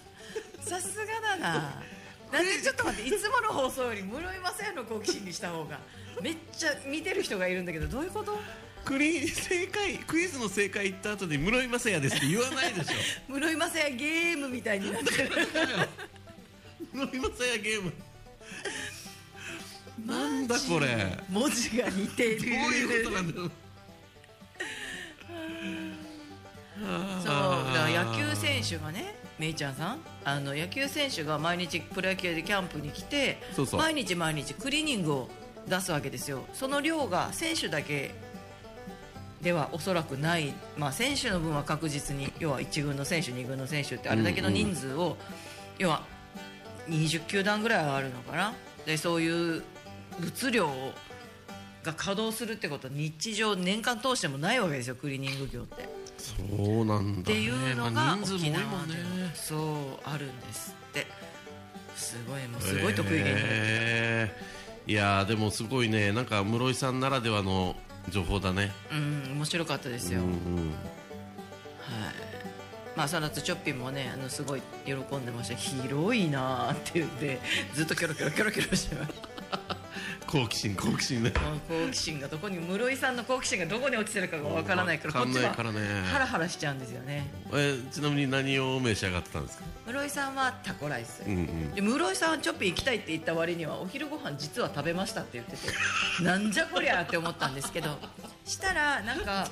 [0.62, 1.84] さすがだな。
[2.32, 5.80] なんでちょっと待っていつもの放送より室井雅也の好奇心にした方が
[6.22, 8.40] めっちゃ見てる人がいるんだけどどういうこと？
[8.86, 12.94] クリ正解クイズの正解言った後に室井雅也ですって言わないでしょ。
[13.34, 15.30] 室井雅也ゲームみたいになってる。
[16.92, 17.94] 室井雅也ゲーム。
[20.06, 21.18] なんだこれ。
[21.30, 22.40] 文字が似てる。
[22.40, 23.52] どういうことなんだろう
[28.64, 33.38] 選手がねめいちゃんさんあの野球選手が毎日プロ野球でキャンプに来て
[33.74, 35.30] 毎日毎日クリーニングを
[35.68, 36.44] 出すわけですよ。
[36.54, 38.12] その量が選手だけ
[39.42, 45.18] ではおそらくない、まあ、選手の分は確実に要は1軍の選手2軍の選手ってあれだけの人数を、
[45.78, 46.04] 要は
[46.90, 48.54] 20球団ぐらいはあるのかな。
[48.86, 49.64] でそういう
[50.20, 50.94] 物量を
[51.84, 56.03] が稼働するってことは日常年間通してもないわけですよクリーニング業って。
[56.24, 56.34] そ
[56.82, 59.60] うなんだ、ね、っていうのまあが沖縄でねそう
[60.04, 61.06] あるんですって。
[61.96, 64.92] すごいもうすごい得意言語、えー。
[64.92, 66.12] いやーでもすごいね。
[66.12, 67.76] なんか室井さんならではの
[68.10, 68.72] 情報だね。
[68.92, 70.74] うん面白かったですよ、うんうんはい。
[72.96, 75.56] まあその後チョッピンもねあのすごい喜んでました。
[75.56, 77.40] 広いなーって言って
[77.74, 79.14] ずっとキョロキョロキョロキョロしてまし
[79.52, 79.83] た
[80.28, 81.32] 好奇心好奇心ね
[81.70, 85.64] 好奇心がどこに室井さんの好奇心がどこに落ちてるかがわからないからこっちはハ
[86.20, 87.28] ラハラしちゃうんですよね。
[87.54, 89.64] えちなみに何を召し上がってたんですか？
[89.88, 91.76] 室井さんはタコライス、うんうん。
[91.76, 95.68] で室井さんはチョッピン行きたいって言った割にはお昼ご飯実は食べましたって言ってて
[96.24, 98.00] なんじゃこりゃって思ったんですけど
[98.46, 99.48] したらなんか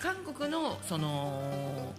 [0.00, 1.92] 韓国のその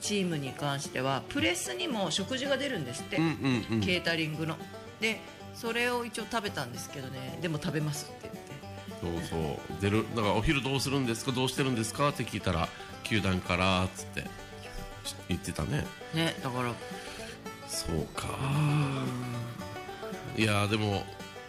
[0.00, 3.80] チームに関してはプレスにも食事が出るんですって、うんうんうん。
[3.80, 4.56] ケータリングの。
[5.00, 5.20] で
[5.54, 7.38] それを一応食べたんですけどね。
[7.40, 8.30] でも食べますって
[9.02, 9.30] 言って。
[9.30, 9.80] そうそう。
[9.80, 11.32] 出るだからお昼どうするんですか？
[11.32, 12.08] どうしてるんですか？
[12.10, 12.68] って聞いたら
[13.04, 14.24] 球団からっつって。
[15.28, 15.84] 言ってたね。
[16.14, 16.72] ねだから。
[17.68, 18.28] そうか。
[20.36, 21.04] いやーでも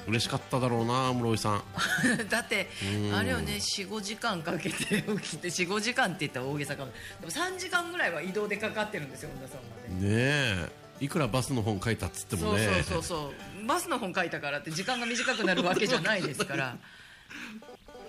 [0.07, 1.63] 嬉しかっただろうな室井さん。
[2.29, 2.69] だって
[3.09, 3.15] うん。
[3.15, 6.91] あれをね45時間かけて起きて45時間って言ったら大げさかも。
[7.21, 9.61] でも3時間ぐらいは移動でかかってるんですよ本田さん
[9.95, 10.07] まで。
[10.07, 12.65] ねえいくらバスの本書いたっつってもね。
[12.65, 13.03] そうそうそう。
[13.03, 13.31] そ
[13.63, 16.77] うバスの本書いたからって時間が短くなるわけじゃないですから。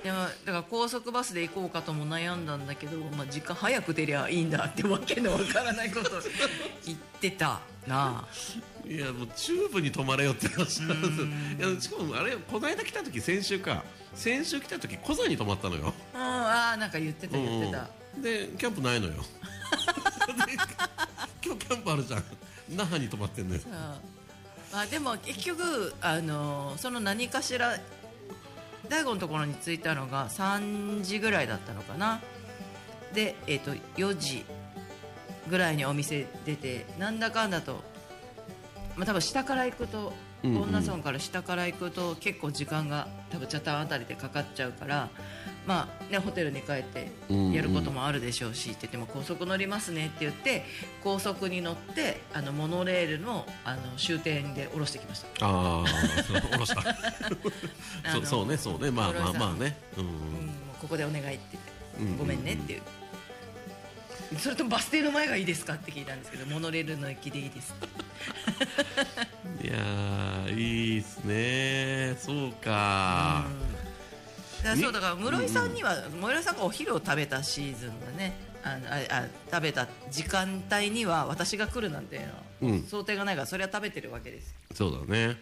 [0.04, 6.10] いやだから高速バスで行こうかとも悩んだんだけど、まあ、時間早く出りゃいいんだってわけのわからないこと
[6.84, 8.22] 言ってたな。
[8.22, 8.28] あ
[8.86, 11.08] いやもうチューブに泊まれよって話なんで
[11.58, 11.70] すよ。
[11.70, 13.82] いやしかもあれこの間来た時先週か。
[14.14, 15.94] 先週来た時小座に泊まったのよ。
[16.14, 16.20] うん。
[16.20, 18.22] ああなんか言ってた言ってた、うん。
[18.22, 19.12] でキャンプないのよ。
[20.46, 20.52] で
[21.44, 22.24] 今日キャンプあるじゃん
[22.70, 23.60] 那覇に泊まってんのよ。
[23.60, 23.72] そう。
[24.72, 27.78] あでも結局あのその何かしら
[28.88, 32.20] 大悟のところに着いたのが3時ぐらいだったのかな。
[33.12, 34.44] で、えー、と4時
[35.48, 37.82] ぐらいにお店出てなんだかんだと、
[38.96, 45.08] まあ、多分下から行くと恩納村から下から行くと結構時間が多分北谷あたりでかかっちゃうから、
[45.66, 47.10] まあね、ホテルに帰って
[47.52, 50.64] やることもあるでしょうしって言っても高速乗りますねって言って
[51.02, 55.46] 高速に乗ってあのモノレールのあの終点で降ろしてきました。
[55.46, 55.86] ああ
[56.22, 56.82] そう下ろした。
[58.12, 58.90] そうそうねそうね。
[58.90, 59.76] まあまあまあね。
[59.96, 60.12] うんうん、
[60.80, 62.18] ここでお願いって言って、うんうんうん。
[62.18, 62.82] ごめんねっていう。
[64.38, 67.74] それともバス停の前がいいですかって聞いたんですけどモノレールの駅でいいです
[69.62, 73.46] いやーいいっすねそうかだか
[74.70, 82.82] らそうだから室井さんには室井さんがお昼を食べたシーズンがねあのああ食べた時間帯には私が来るなんていうのはうん。
[82.84, 85.36] 想定がないからそれは食べてるわけですそうだね。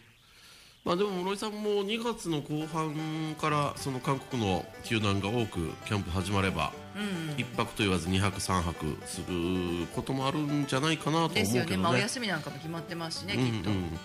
[0.85, 11.43] まあでも室井さんも2月の後半からその韓国の球団が多くキャンプ始まればうん1泊と言わず2泊3泊することもあるんじゃないかなと思うけどね。
[11.43, 13.99] ですよね、まあ、お休みなんかも決まってますしね、うんきっと、うん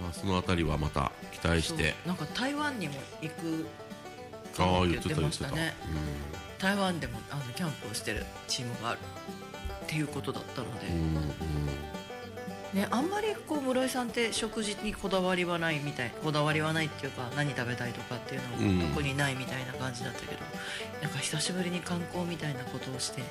[0.00, 1.94] まあそのあたりはまた期待して。
[2.06, 3.66] なんか台湾にも行く
[4.56, 5.50] かあ言ってた言まってた。
[5.50, 5.74] ね
[6.58, 8.98] 台湾でもあのキャンプをしてるチームがある。
[9.84, 11.02] っていうことだったので、うんうん。
[11.16, 11.28] うん
[12.74, 18.78] ね、あんまりこう室井さんって食事にこだわりはないみたいこだわりはないっていうか何食べたいとかっていううん。
[18.80, 20.32] のも特にないみたいな感じだったけど、
[21.00, 23.22] なんか久しぶりに観光みたいなことをして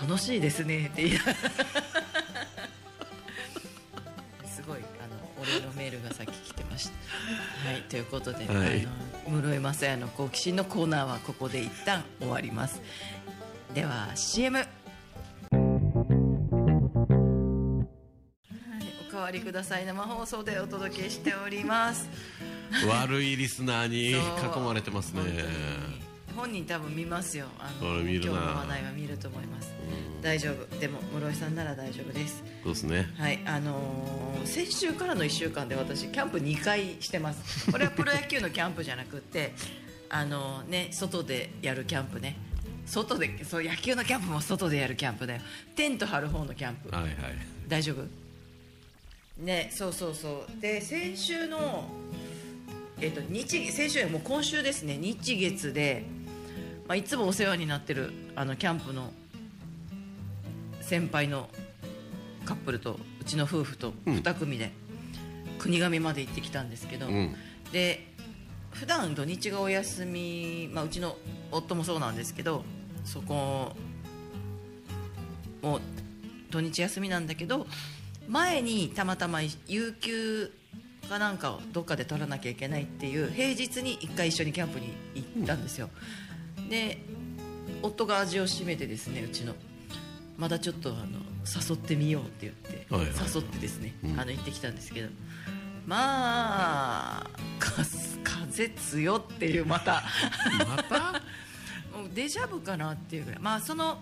[0.00, 1.36] 楽しいですねって言いながら
[5.52, 6.92] お礼のメールがさっき来てました。
[7.68, 8.86] はいということで、はい。
[9.26, 12.80] あの室井雅也の好奇心のコーナーはここで一旦終わります。
[13.74, 14.68] では CM はい、
[19.08, 19.86] おかわりください。
[19.86, 22.08] 生放送でお届けしております。
[22.88, 25.22] 悪いリスナーに囲まれてますね
[26.32, 27.46] 本人多分見ますよ。
[27.58, 29.72] あの今日の話題は見ると思います。
[30.20, 30.78] 大丈夫。
[30.78, 32.42] でも室井さんなら大丈夫です。
[32.62, 33.08] そうですね。
[33.18, 33.40] はい。
[33.44, 37.70] あのー先週からの1週間で私キャンプ2回してます。
[37.70, 39.52] これはプロ野球のキャンプじゃなくって
[40.10, 42.36] あのね外でやるキャンプね。
[42.86, 45.40] 外でそう野球のキャンプも外でやるキャンプだよ。
[45.76, 46.90] テント張る方のキャンプ。
[46.90, 47.14] はいはい。
[47.68, 48.06] 大丈夫？
[49.44, 50.60] ねそうそうそう。
[50.60, 51.88] で先週の
[53.00, 54.96] えっ、と日先週もう今週ですね。
[54.96, 56.04] 日月で、
[56.92, 59.14] まあ、いつもお世話になってるあのキャンプの
[60.82, 61.48] 先輩の
[62.44, 64.16] カップルとうちの夫婦とうん。
[64.16, 64.72] 2組で
[65.58, 67.34] 国頭まで行ってきたんですけど、うん。
[67.72, 68.06] で
[68.72, 71.16] 普段土日がお休み、まあ、うちの
[71.50, 72.62] 夫もそうなんですけど
[73.06, 73.72] そこ
[75.62, 75.80] もう
[76.50, 77.66] 土日休みなんだけど
[78.28, 80.52] 前にたまたま有給
[81.08, 85.88] かなんかをどっかで取らなきゃいけないっていう平日に1回一緒にキャンプに行ったんですよ、
[86.72, 86.96] で
[87.82, 89.54] 夫が味を占めてですねうちの。
[90.38, 94.18] まだちょっとあの誘ってみようって言って、誘ってですね、うん。
[94.18, 95.08] あの行ってきたんですけど。
[95.86, 97.72] まあか
[98.24, 100.02] 風強っていうまた。
[100.66, 101.12] また？
[101.94, 103.40] もうデジャブかなっていうぐらい。
[103.40, 104.00] まあその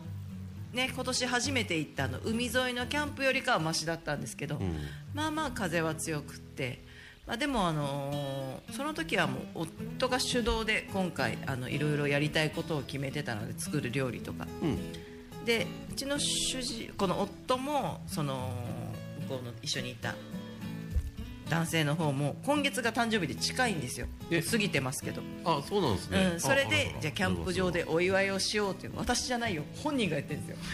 [0.72, 4.76] ね今年初めて行ったあの海沿いのキャンプよりかはマシだったんですけど、うん。
[5.12, 6.84] まあまあ風は強くって、
[7.30, 9.66] まあ、でもあのーその時はもう
[9.98, 14.46] 夫が主導で今回あのいろいろやりたいことを決めてたので作る料理とか。
[14.62, 14.78] うん。
[15.44, 18.50] でうちの主人この夫もその
[19.22, 20.14] 向こうの一緒にいた
[21.48, 24.06] 男性の方も今月が誕生日で近いんですよ。
[24.30, 24.42] え。
[24.42, 29.62] 過ぎてますけど、あそうなんですね、うん、それあでじゃあキャンプ場でお祝いをしようっていう私じゃないよ。
[29.82, 30.64] 本人が言ってるんですよ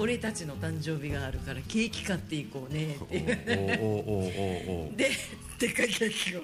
[0.00, 3.78] 俺たちの誕生日があるからケーキ買っていこうねっていう。
[3.82, 5.10] おおおおおおで
[5.58, 6.42] でっかいケーキを。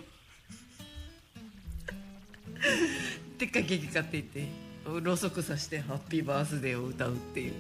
[3.39, 4.45] でっかいケーキ買っていって
[4.85, 7.55] ろうそくさして「ハッピーバースデー」を歌うっていう。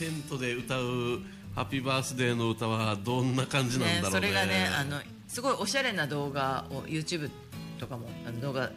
[0.00, 1.20] テントで歌う
[1.54, 7.30] ハッピーバースデーの歌はどんな感じなんだろうねそれがねあのすごいおしゃれな動画を YouTube
[7.78, 8.72] とかもあの動画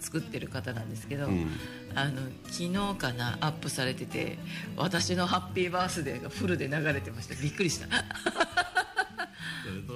[0.00, 1.46] 作ってる方なんですけど、うん。
[1.94, 4.38] あの昨日かなアップされてて
[4.76, 7.34] 私のハッピーバースデーがフルで流れてました。
[7.34, 7.86] びっくりした。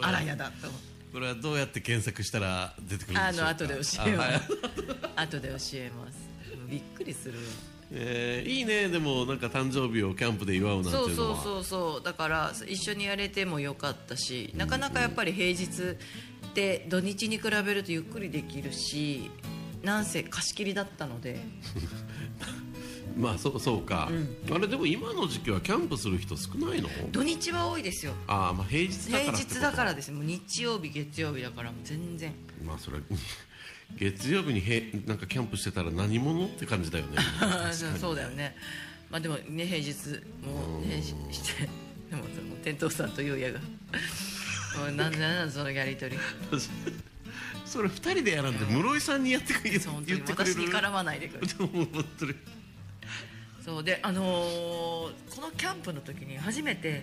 [0.03, 0.95] あらやだと思って。
[1.13, 3.45] これはどうやって検索したら出てくるんでしょうか？
[3.45, 4.49] あの後で教えます。
[5.17, 6.19] 後で教えます。
[6.69, 7.41] びっくりするよ。
[7.93, 8.89] えーいいね。
[8.89, 12.03] でもなんか誕生日をキャンプで祝うなんてそいうそうそうそう。
[12.05, 15.65] だから一緒にやれてもよかったしなかなかやっぱり平日
[16.47, 19.31] って土日に比べるとゆっくりできるし
[19.85, 21.41] なんせ貸し切りだったので。
[23.17, 24.11] まあそうそうか、
[24.51, 26.89] あれでも今の時期はキャンプする人少ないの？
[27.13, 28.13] 土日は多いですよ。
[28.27, 30.11] ああまあ平日だから平日だからです。
[30.11, 32.33] もう日曜日月曜日だからもう全然。
[32.65, 33.03] まあそれは
[33.97, 37.19] 月曜日にへなんかキャンプしてたら何者って感じだよね。
[37.73, 38.57] そうそうだよね。
[39.11, 39.93] まあでもね平日
[40.45, 41.69] もう平日して
[42.11, 43.61] でもその店頭さんと優也が。
[43.61, 46.19] もうなんでなんだそのやり取り
[47.65, 49.83] それ二人でやらんで室井さんにやってくれ言っ
[50.23, 51.47] てくれる私に絡まないでくれ
[53.65, 57.03] そうであのーこのキャンプの時に初めて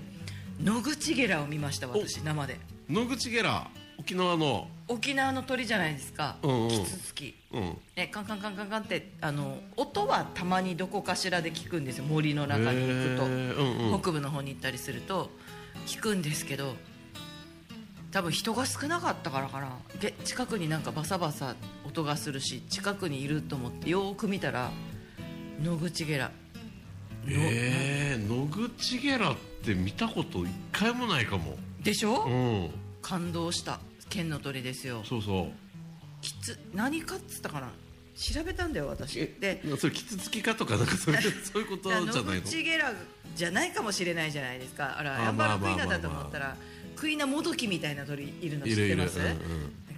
[0.64, 2.60] 野口ゲラを見ました私生で。
[2.88, 4.68] 野口ゲラ沖縄の。
[4.88, 6.70] 沖縄の鳥じゃないですか、うんうん。
[6.70, 7.36] キツツキ。
[7.52, 7.78] うん。
[7.96, 12.04] ね、カンカンカンカンカンってあの音はたまにどこかしらで聞くんですよ。
[12.04, 14.00] 森の中に行くと、うんうん。
[14.02, 15.32] 北部の方に行ったりすると
[15.88, 16.76] 聞くんですけど
[18.12, 19.70] 多分人が少なかったからかな。
[20.00, 24.70] で近くになんかバサバサ音がするし近くにいると思ってよーく見たら
[25.62, 26.26] 野口ゲラ。
[26.26, 26.32] の
[27.28, 31.58] えー、野口ゲラって見たこと一回もないかも。
[31.84, 32.70] でしょ、うん。
[33.02, 33.80] 感動した。
[34.10, 35.04] 剣の鳥ですよ。
[35.06, 35.52] そうそう。
[36.22, 37.72] きつ何かっつったかな？
[38.16, 39.16] 調べたんだよ私。
[39.40, 42.94] でそれキツツキかとかなんかそういうそういうことじゃない野の口ゲラ
[43.36, 45.00] じゃないかもしれないじゃないですか。
[45.00, 46.56] あらあヤンバルクイまあまあまあまあ
[47.02, 49.38] ナだと思ったらクイナモドキみたいな鳥いるの知いるいる、ってますうんうん。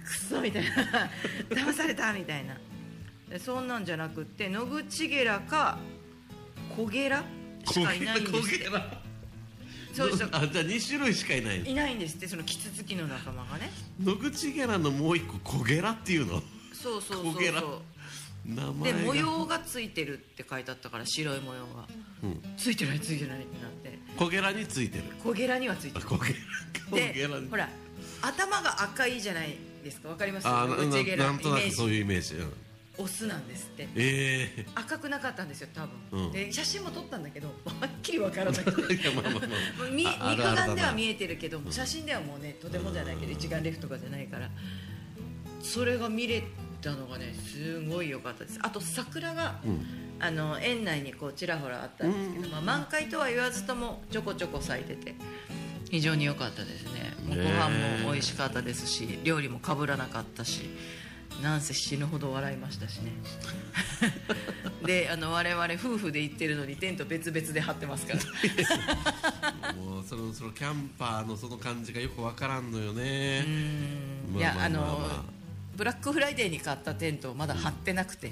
[0.04, 1.10] クソみたいな。
[1.50, 2.58] 騙されたみたいな。
[3.28, 5.78] でそんなんじゃなくって野口ゲラか
[6.76, 7.24] コゲラ
[7.66, 8.68] しかいないんですって。
[9.94, 10.28] そうそう。
[10.32, 11.62] あじゃあ2種類しかいない。
[11.62, 13.70] いないんですってそのキツツキの仲間がね。
[14.02, 16.42] 野口ゲラのもう一個コゲラっていうの？
[16.72, 17.82] そうそうそうそう。
[18.84, 21.86] で模様がついてるって書いてあったから白い模様が、
[22.22, 22.42] うん。
[22.58, 25.04] ついてないついてないってなってコゲラについてる。
[25.22, 26.04] コゲラにはついてる。
[26.06, 26.34] あコゲラ
[26.90, 27.44] コゲラに。
[27.44, 27.68] でほら
[28.22, 30.08] 頭が赤いじゃないですか。
[30.08, 30.46] わかります？
[30.48, 30.74] あな
[31.32, 32.52] んとなくそういうイメージ、うん、
[32.98, 33.88] オスなんですって。
[33.96, 34.66] ええ。
[34.74, 36.32] 赤くなかったんですよ多分、うん。
[36.32, 37.52] で写真も撮ったんだけどは
[37.86, 38.62] っきりわからない。
[38.62, 44.48] いやまあまあまあみああ肉眼では見えてるけど写真ではもうねとてもじゃないけど一眼レフとかじゃないから。
[45.62, 46.42] それが見れ
[46.82, 48.58] たのがねすごい良かったです。
[48.62, 55.14] あと桜が、うんあの園内にこうちらほらあったんですけど、まあ、満開とは言わずともちょこちょこ咲いてて
[55.90, 57.14] 非常に良かったですね。
[57.26, 60.68] もうごね飯も美味しかったですし料理もかぶらなかったし
[61.42, 63.12] なんせ死ぬほど笑いましたしね。
[64.84, 69.72] であの我々夫婦で行ってるのにテント別々で張ってますから。
[69.74, 73.44] もうそのそのキャンパーのその感じがよくわからんのよね。
[74.36, 75.24] いやあの
[75.76, 78.30] ブラックフライデーに買ったテントをまだ張ってなくて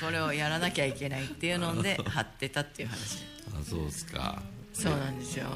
[0.00, 3.24] これをやらなきゃいけないっていうので張ってたっていう話。
[3.52, 4.42] あそうですか。
[4.72, 5.46] そうなんですよ。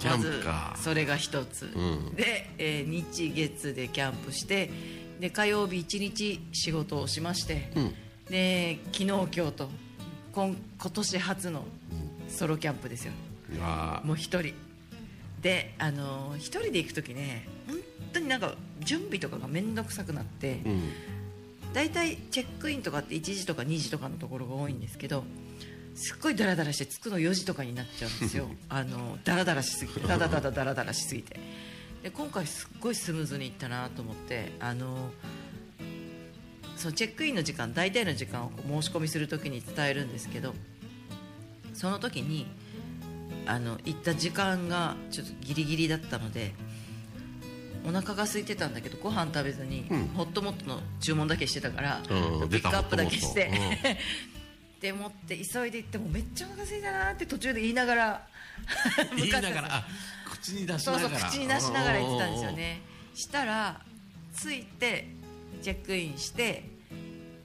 [0.00, 0.70] キャンプか。
[0.72, 2.14] まずそれが一つ、うん。
[2.14, 4.70] で、えー日月でキャンプして
[5.20, 7.94] で火曜日一日仕事をしまして、うん。
[8.28, 9.70] で昨日今日と
[10.32, 11.64] 今今年初の
[12.28, 13.12] ソロキャンプですよ。
[13.54, 14.54] いやもう一人。
[15.42, 17.76] であの一人で行く時ね本
[18.14, 20.90] 当になんか準備とかが面倒くさくなってうん
[21.74, 25.24] 大体チェックインとかって1時とか2時とかのところが多いんですけど
[25.94, 28.48] すっごいダラダラして着くの4時とかになっちゃうんですよ。
[28.68, 30.00] あのダラダラしすぎて。
[30.00, 31.38] ダダダダダラダラしすぎて。
[32.02, 35.12] で今回すっごいスムーズにいったなと思ってあの
[36.76, 38.52] そのチェックインの時間大体の時間を
[38.82, 40.54] 申し込みするときに伝えるんですけど
[41.72, 42.46] その時に
[43.46, 46.52] あの行った時間がちょっとギリギリだったので
[47.84, 50.08] お腹が空いてたんだけどご飯食べずに、うん。
[50.08, 52.48] ホットモットの注文だけしてたから、うん。
[52.48, 58.26] ピックアップだけして、出たホットモットって思って急いで行ってもめっちゃお腹空いたなって途中で言いながら
[59.16, 59.86] 言いながらあ
[60.30, 61.18] 口に出しそうながら。
[61.18, 62.80] そう口に出しながら言ってたんですよね。
[63.14, 63.80] したら
[64.36, 65.08] 着いて
[65.62, 66.64] チェックインして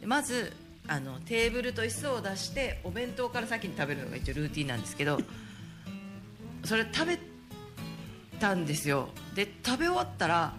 [0.04, 0.54] まず
[0.88, 5.22] あのテーブルと椅子を出してお弁当から先に食べるのが一応ルーティンなんですけど
[6.66, 7.20] それ食べ
[8.40, 9.10] たんですよ。
[9.36, 10.54] で食べ終わったら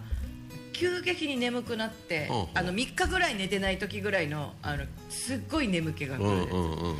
[0.73, 6.95] 急激に眠くなってほうほうあの3日ぐらい寝てない時ぐらいのあのすっごい眠気が来る、うんうんうん。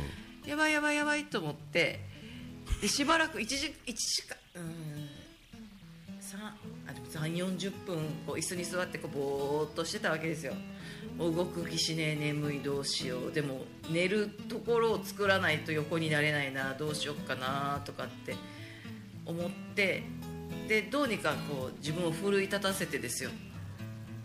[0.46, 2.00] やばいやばいやばいと思って
[2.80, 5.22] でしばらく1時一時間うーん
[6.20, 6.38] さ
[6.88, 10.54] あでも3 4 0分こう椅子に座ってこうぼーっとしてたわけですよ。
[11.18, 13.32] 動く気しねえ眠いどうしよう。
[13.32, 18.34] でも寝るところを作らないと横になれないなどうしようかなとかって
[19.26, 20.04] 思って
[20.68, 23.30] でどうにかこう自分を奮い立たせてですよ。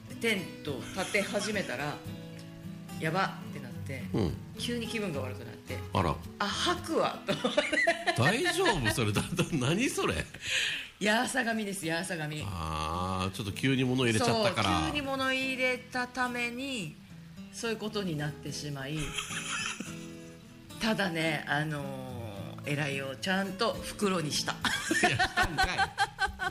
[0.10, 1.96] でテントを立て始めたら
[3.00, 4.34] やばってなってうん。
[4.58, 6.16] 急に気分が悪くなってあら。
[6.40, 7.34] あ吐くわと
[8.22, 9.12] 大丈夫それ。
[9.14, 10.16] だだ何それ。
[11.00, 12.44] やーさがみですやーさがみ。
[12.44, 14.80] ああちょっと急に物入れちゃったから。
[14.80, 16.96] そう急に物入れたために
[17.52, 18.98] そういうことになってしまい。
[20.82, 21.84] ただねあのー、
[22.68, 25.02] 偉いをちゃんと袋にした、し
[25.36, 25.64] たんか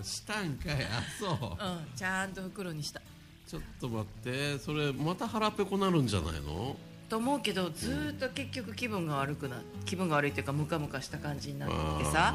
[0.00, 0.04] い。
[0.04, 0.74] したんかい。
[0.84, 1.32] あそう。
[1.32, 3.00] うん、ちゃんと袋にした。
[3.46, 4.58] ちょっと待って。
[4.58, 6.76] それまた腹ペコなるんじゃないの？
[7.08, 11.68] と思うけどずーっと結局気分が悪くな気分が悪いというかムカムカした感じになっ
[12.00, 12.34] てさ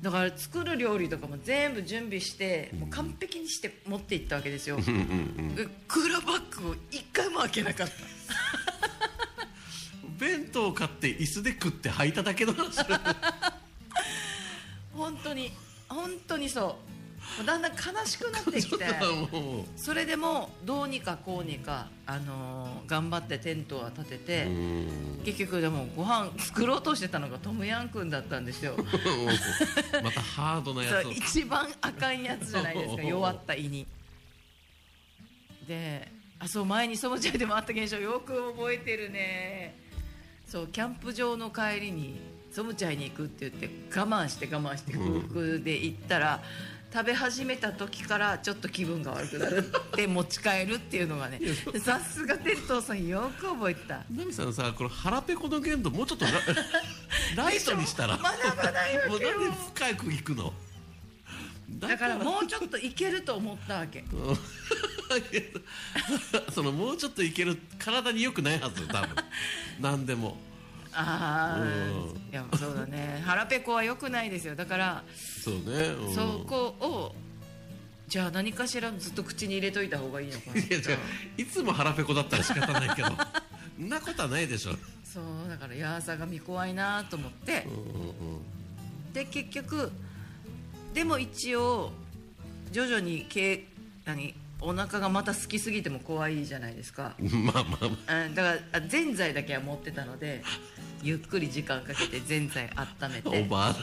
[0.00, 5.56] だから作る料理とかも全部準備してもう完璧にして持っていったわけですよ、うんうんうん。
[5.56, 7.92] でクーラーバッグを一回も開けなかった
[10.22, 12.78] 弁当買って椅子で食って履いただけの話
[14.94, 15.50] 本当に
[15.88, 16.78] 本当にそ
[17.40, 17.44] う。
[17.44, 18.84] だんだん悲しくなってきて。
[19.26, 24.46] もそれでもどうにかこうにか、あのー頑張ってテントは立てて、
[25.24, 28.76] 結局でもご飯作ろうとしてたのがトムヤンくんだったんですよ。
[30.02, 33.02] またハードなやつ一番あかんやつじゃないですか。
[33.02, 33.86] 弱った胃に。
[35.66, 36.08] で
[36.38, 39.91] あそう前にその時代でもあった現象よく覚えてるね
[40.52, 46.42] そうキャンプ場の帰りにソムチャイに行くって言って我慢して我慢して空腹で行ったら、
[46.92, 51.40] 食べ始めた時からちょっと気分が悪くなるって持ち帰るっていうのがね
[51.82, 54.02] さすが天童さんよく覚えてた。
[54.14, 56.32] ナミさんさこの腹ペコの限度もうちょっとラ
[57.44, 58.18] ライトにしたら。
[58.18, 60.52] 学ばないわもうけよなんで深く行くの？
[61.88, 64.04] だからもうちょっといけると思ったわけ。
[66.54, 69.08] そのもうちょっといける体に良くないはず多分。
[69.80, 70.38] 何でも。
[70.92, 71.66] ああうん。
[72.30, 73.22] いやそうだね。
[73.26, 74.54] 腹ペコは良くないですよ。
[74.54, 75.02] だから、
[75.42, 77.14] そうね、うん、そこを
[78.06, 80.60] じゃあ何かしらずっと口に入れといた方がいいのかな。
[80.62, 80.98] いや違う
[81.36, 83.08] いつも腹ペコだったら仕方ないけど。
[83.08, 84.76] そんなことはないでしょ。
[85.02, 87.66] そうだからやーさがみ怖いなと思って。
[89.12, 89.90] で結局
[90.94, 91.92] でも一応
[92.70, 93.66] 徐々にけ
[94.04, 98.24] 何お腹がまた空きすぎても怖いじゃないですか、まあまあまあ。
[98.24, 100.42] うん、だからあぜんざいだけは持ってたので
[101.02, 103.44] ゆっくり時間かけてぜんざい温めオて。
[103.44, 103.80] ーバーだ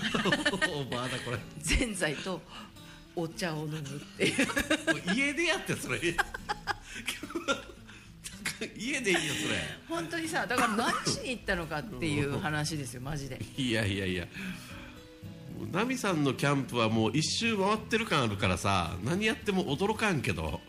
[0.69, 1.37] オーバーだこれ。
[1.61, 2.41] ぜんざいと
[3.15, 3.81] お茶を飲むっ
[4.17, 4.47] ていう。
[5.13, 5.99] 家でやってそれ
[8.77, 9.33] 家でいいよ
[9.87, 13.35] 本当にさだから何しに行ったのかっていう話ですよマジで。
[13.35, 14.27] それいやいやいや
[15.71, 20.59] ナミさんのキャンプはもう一周回ってる感あるからさ何やっても驚かんけど。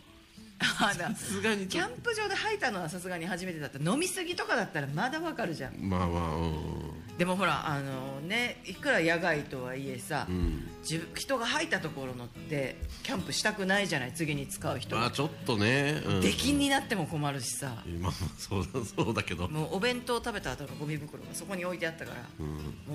[0.63, 3.79] あださすがにキャンプ場で吐いたのはさすがに初めてだった。
[3.79, 5.73] 飲みすぎとかだったらまだわかるじゃん。
[5.77, 7.17] まあまあうん。
[7.17, 10.67] でもほらあのねいくら野外とはいえさ、うん。
[10.83, 15.01] 自分人が吐いたところのってキャンプしたくないじゃない次に使う人が。
[15.01, 17.83] まあちょっとね、うん、出禁になっても困るしさ。
[17.99, 22.45] まあまあそうだそうだけど、もうお弁当食べた後のゴミ袋がそこに置いてあったから、うん、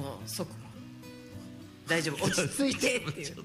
[0.01, 0.49] もう即
[1.87, 2.25] 大丈夫。
[2.27, 3.37] 落ち着いてっていう。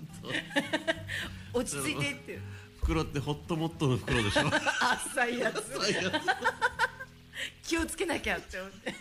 [1.54, 2.42] 落ち着いてっていう。
[2.82, 4.50] 袋ってホットモットの袋でしょ。
[5.14, 5.64] 浅いやつ。
[7.64, 8.96] 気をつけなきゃって思って。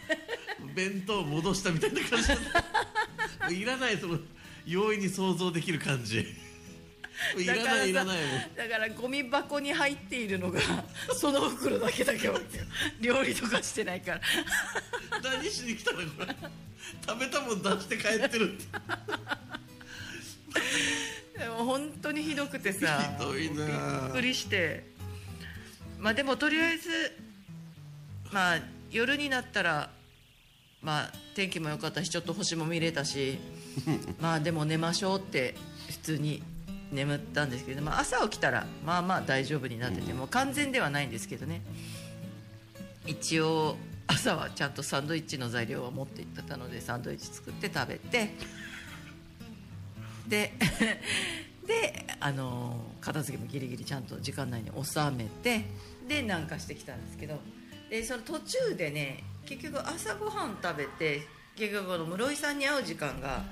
[0.74, 2.38] 弁当戻したみたいな感じだっ
[3.38, 3.46] た。
[3.46, 4.18] もういらないその
[4.66, 6.26] 容易に想像できる感じ
[7.38, 8.18] いらないいらない。
[8.56, 10.60] だからゴミ箱に入っているのが
[11.18, 12.66] その袋だけだけ多いんですよ
[13.00, 14.20] 料理とかしてないから。
[15.22, 15.98] 何しに来たの？
[15.98, 16.34] これ。
[17.06, 18.66] 食べたもん出して帰ってるって。
[21.38, 23.66] でも本当にひどくてさひどいな。
[23.66, 24.84] びっくりして。
[25.98, 27.16] まあでもとりあえず
[28.32, 28.60] まあ
[28.90, 29.90] 夜になったら
[30.82, 33.38] まあ天気も良かったしちょっと星も見れたし。
[34.20, 35.54] まあでも寝ましょうって
[35.88, 36.42] 普通に
[36.92, 41.62] 眠ったんですけど、まあ、朝起きたらまあまあ大丈夫になっててもう完全ではないんですけどね。
[43.06, 43.76] 一応
[44.06, 48.34] 朝はちゃんとサンドイッチの材料は持っていってたのでサンドイッチ作って食べて
[50.28, 50.52] で
[51.66, 55.64] であの片付けもギリギリちゃんと時間内に収めて
[56.08, 57.38] で南下してきたんですけど
[57.88, 61.22] でその途中でね結局朝ごはん食べて
[61.56, 63.44] 結局この室井さんに会う時間が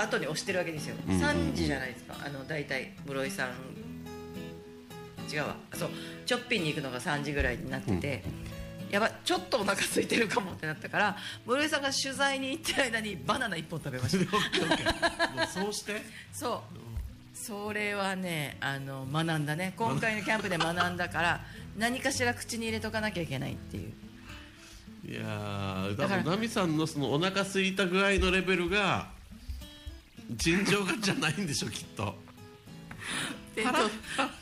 [0.00, 1.26] 後に押してるわけですよ、うんうんうん。
[1.26, 2.16] 3時じゃないですか。
[2.24, 3.50] あの大体室井さん。
[5.32, 5.56] 違うわ。
[5.74, 5.90] そう。
[6.24, 8.22] チョッピンに行くのが3時ぐらいになってて、
[8.90, 15.46] やばちょっとお腹空いてるかもってなったから室井さんが取材に行ってる間にバナナ1本食べました。
[15.48, 16.02] そうして？
[16.32, 16.78] そう。
[17.36, 19.74] それはねあの学んだね。
[19.76, 21.44] 今回のキャンプで学んだから
[21.76, 23.92] 何かしら口に入れとかなきゃいけないっていう。
[25.08, 29.08] いやー多分ナミさんのそのお腹空いた具合のレベルが
[30.30, 32.14] 尋常がじゃないんでしょきっと。
[33.54, 33.72] テント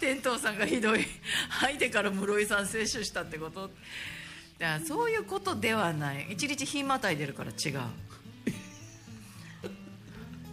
[0.00, 1.06] テントウさんがひどい
[1.48, 3.70] 吐いてから室井さん摂取したってこと？
[4.58, 6.26] だそういうことではない。
[6.30, 7.80] 一日日またいでるから違う。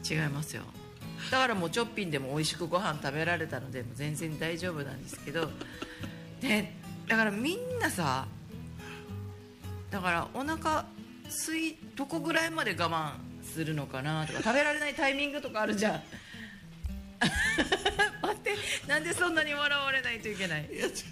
[0.09, 0.63] 違いますよ。
[1.29, 5.49] だからもうチョッピンでも美味しくご飯食べられたので全然大丈夫なんですけど。
[6.41, 6.73] で
[7.07, 8.27] だからみんなさ
[9.89, 10.85] だからお腹
[11.29, 13.11] すいどこぐらいまで我慢
[13.51, 16.03] するのかなとか食べられないタイミングとかあるじゃん。
[18.21, 18.55] 待って
[18.87, 20.69] なんでそんなに笑われないといけない？
[20.73, 21.05] いやち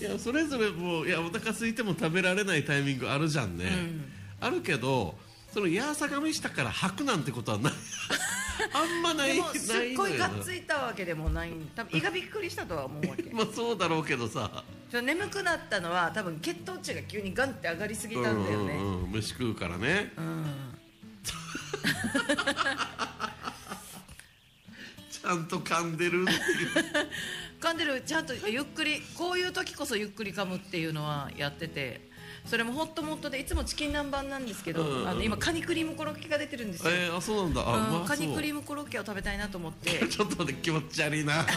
[0.00, 3.66] いやそれぞれもういやお腹空いても食べられないタイミングあるじゃんね、
[4.40, 5.16] あるけど
[5.52, 7.72] そのやさがみしたから吐くなんてことはない。
[8.72, 11.50] あんまないすっごいがっついたわけでもない。
[11.74, 13.22] 多分胃がびっくりしたとは思うわけ。
[13.32, 14.64] まあそうだろうけどさ。
[14.92, 18.74] 眠くなったのは多分血糖値が急にガンって上がりすぎたんだよね。
[18.74, 20.12] うんうんうん、飯食うからね。
[20.16, 20.69] うん
[25.10, 26.38] ちゃんと噛んでるっていう。
[27.60, 32.08] 噛んでるちゃんとゆっくりこういう時こそゆっくり噛むっていうのはやってて
[32.46, 35.00] それもホットモットでいつもチキン南蛮なんですけど、うん。
[35.02, 37.62] うんあの今カニクリームコロッケが出てるんですよ、えー、あそうなんだ。
[37.66, 39.90] あ、うんまあカニクリームムコロッケを食べたいなと思って。
[40.08, 41.46] ちょっと待って気持ち悪いな。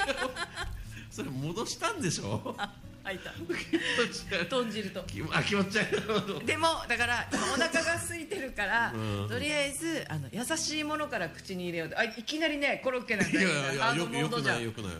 [1.10, 2.54] それ戻したんでしょ？
[2.58, 2.72] あ
[3.04, 3.32] 開いた。
[4.48, 5.02] 豚汁と。
[5.04, 6.44] 気 あ気持ち悪いな。
[6.44, 9.28] でもだから今お腹が空いてるから、 うん。
[9.28, 11.98] とりあえずあの優しいものから口に入れようと。
[11.98, 14.56] あいきなりねコロッケなんかいやいやよくよくモードじゃん。
[14.56, 14.92] ないよくない。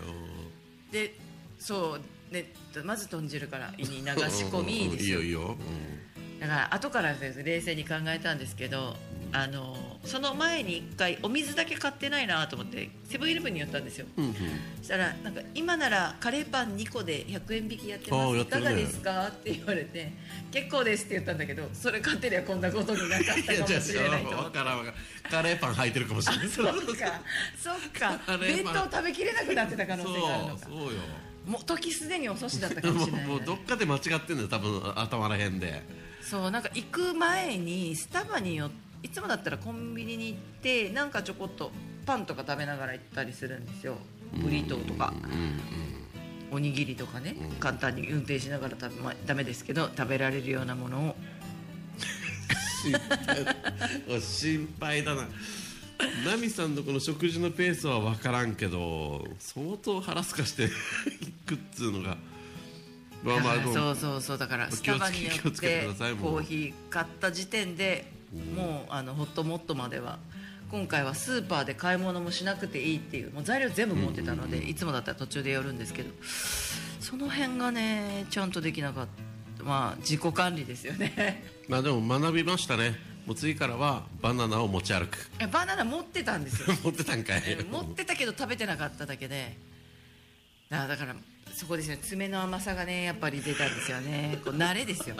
[0.93, 1.15] で
[1.59, 2.01] そう。
[2.33, 2.53] で
[2.83, 5.57] まず豚汁から胃に流し込みいいよいいよ、
[6.45, 8.97] だから後から冷静に考えたんですけど
[9.33, 9.75] あの
[10.05, 14.07] その前に1回お水だけ買ってないなと思ってセブンイレブンに寄ったんですよ。
[14.19, 14.35] うんうん。
[14.79, 18.45] そしたらなんか今ならカレーパン2個で100円引きやってます、ね。
[18.45, 20.13] かがですかって言われて
[20.53, 24.59] 結構ですって言ったんだけどそれ買ってりゃこんなことになかったかもしれないと思分って。
[24.59, 24.93] からん分か
[25.25, 25.31] らん。
[25.31, 26.49] カレーパン履いてるかもしれない。
[26.51, 26.73] そっか。
[27.57, 28.21] そっか。
[28.39, 30.67] 弁当食べきれなくなってた可能性があるのか。
[30.67, 31.01] そうよ。
[31.47, 35.83] もう時すでに遅しだったかももしれないうもうどっかで間違ってんだよ多分頭らへんで
[36.35, 38.69] そうなんか行く前にスタバによ
[39.05, 41.71] いつもだったらコンビニに行ってなんかちょこっと
[42.07, 43.95] パンとか食べながら行ったりするんですよ。
[44.43, 45.15] ブリトーとか。
[46.51, 47.37] おにぎりとかね。
[47.41, 47.57] うん。
[47.61, 51.17] 簡単に運転しながら食べ、まあ、ダメですけど食べられるようなものを。
[52.83, 52.99] 心
[54.11, 55.29] 配心配だな。
[56.27, 60.69] ナミさんのこの食事のペースは分からんけど相当腹すかして い
[61.47, 62.17] くっつうのが
[63.73, 65.87] そうそうそうだからスタバによって
[66.21, 68.11] コーヒー買った時点で
[68.55, 70.19] もうあのホットモットまでは
[70.71, 76.11] 今回はスーパーで買い物もしなくていいっていうもう材料全部持ってたので、いつもだったら途中で寄るんですけど
[77.01, 81.45] その辺がねちゃんとできなかったまあ自己管理ですよね。
[81.69, 82.99] まあでも学びましたね。
[83.27, 85.31] もう次からはバナナを持ち歩く。
[85.39, 86.77] えバナナ持ってたんですよ。
[86.85, 87.43] 持ってたんかい。
[87.47, 89.57] え持ってたけど食べてなかっただけで。
[90.69, 91.15] だだから
[91.53, 91.97] そこですよ。
[91.97, 94.39] ね爪の甘さがねやっぱり出たんですよね。
[94.45, 95.17] こう慣れですよ。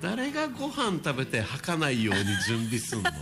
[0.00, 3.10] 誰がご飯食べて吐かないように準備すんの？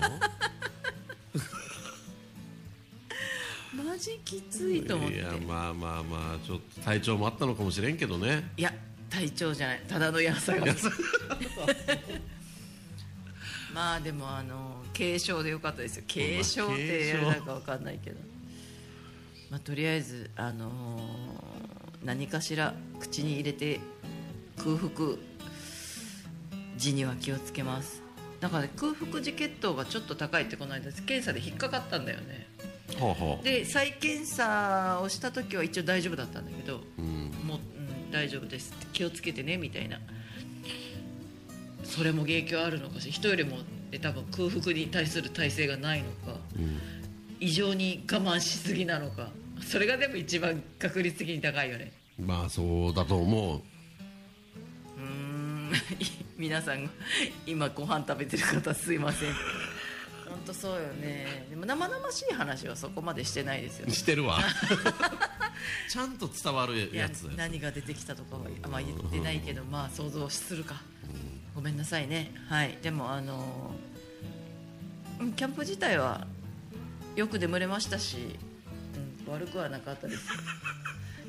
[3.84, 5.16] マジきついと思って。
[5.16, 8.50] いやまあまあまあちょっと体調もあったのかもしれんけどね。
[8.56, 8.72] いや
[9.10, 9.82] 体調じゃない。
[9.88, 10.60] ただの野菜。
[10.60, 10.66] が
[13.72, 16.04] まあでもあの軽症でよかったですよ。
[16.08, 18.16] 軽症って軽症なんかわかんないけど、
[19.54, 23.78] まあ、とりあえずあのー何かしら口に入れて
[24.56, 25.16] 空腹
[26.76, 28.02] 時には気をつけます。
[28.40, 32.48] だから、ね、空腹時血糖がちょっと高いってこの間検査で引っかかったんだよね。
[32.98, 37.30] はあはあで再検査をした時は一応大丈夫だったんだけどうん。
[37.44, 38.74] もう、うん、大丈夫です。
[38.74, 40.00] って気をつけてねみたいな。
[41.84, 43.58] それも影響あるのかしら人よりも
[43.92, 46.80] え多分空腹に対する耐性がないのかうん。
[47.38, 49.28] 異常に我慢しすぎなのか
[49.62, 51.92] それがでも一番確率的に高いよね。
[52.18, 53.56] まあそうだと思う。
[53.56, 55.72] うーん。
[56.36, 56.90] 皆さん
[57.46, 59.34] 今ご飯食べてる方すいません。
[60.28, 61.46] 本当そうよね。
[61.50, 63.92] でも生々しい話はそこまでしてないですよね。
[63.92, 64.40] してるわ。
[65.88, 70.82] ちゃんと伝わるいややつ何が出てきたとかはあんま言ってないけどまあ想像するか。
[71.54, 72.32] ごめんなさいね。
[72.48, 72.78] はい。
[72.82, 73.74] でもあの
[75.20, 76.26] うんキャンプ自体は
[77.14, 78.53] よく眠れましたし、うん、
[79.26, 80.28] 悪くはなかったです。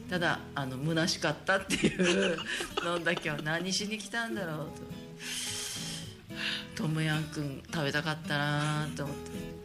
[0.10, 2.38] ただあの虚しかったっていう
[2.84, 4.96] のだけは何しに来たんだろうと。
[6.76, 9.56] トムヤンくん食べたかったなと思って。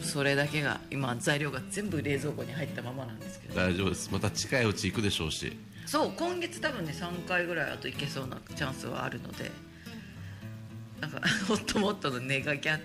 [0.00, 3.54] それだけが今材料が全部冷蔵庫に入ったままなんですけど。
[3.54, 4.10] 大丈夫です。
[4.12, 5.56] また近いうち行くでしょうし。
[5.86, 9.50] そう今月多分ね3回ぐらいあと行けそうなチャンスはあるので。
[11.00, 12.80] なんか もっともっとのネガキャン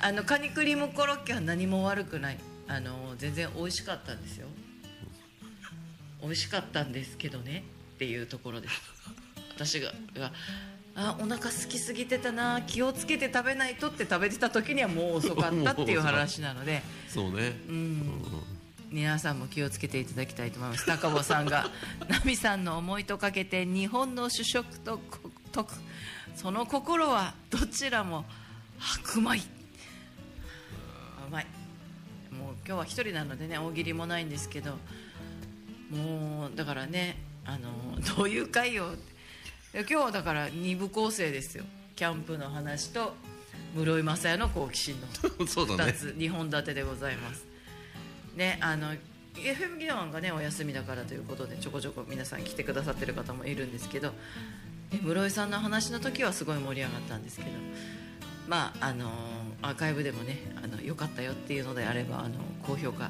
[0.00, 2.38] あのカニクリームコロッケは何も悪くない
[2.70, 4.46] あの全然美味しかったんですよ。
[6.22, 7.64] 美味しかったんですけどね
[7.94, 8.80] っていうところです。
[9.56, 10.30] 私がが
[10.94, 16.82] あお腹空きすぎてたな気をつけて食べないとって食べてた時にはもう遅かったっていう話なので。
[17.08, 17.58] そうね。
[17.68, 18.02] うん。
[18.88, 20.86] 皆さんも気をつけていただきたいと思います。
[20.86, 21.68] 高坊さんが
[22.06, 25.72] 奈美さんの思いとかけて日本の主食とこ解く
[26.36, 28.24] その心はどちらも
[28.78, 29.38] 白米。
[29.38, 31.46] うまい
[32.70, 34.74] 今日は一人なのでね大喜利もないんですけど
[35.90, 38.90] もうだからねあのどういう会よ
[39.74, 41.64] 今日はだから2部構成ですよ。
[41.96, 43.14] キャンプの話と
[43.74, 45.92] 室井雅也の好奇心の2 そうだね。
[45.92, 47.44] つ2本立てでございます。
[48.36, 48.94] ねあの
[49.34, 54.12] FM ギノンがねお休みだからということでちょこちょこ皆さん来てくださってる方もいるんですけど
[54.92, 57.50] え室井さんの話の時はすごい盛り上がったんですけど
[58.50, 59.08] まああの
[59.62, 62.30] アーカイブでもねあのよかったよっていうのであればあの
[62.66, 63.08] 高評価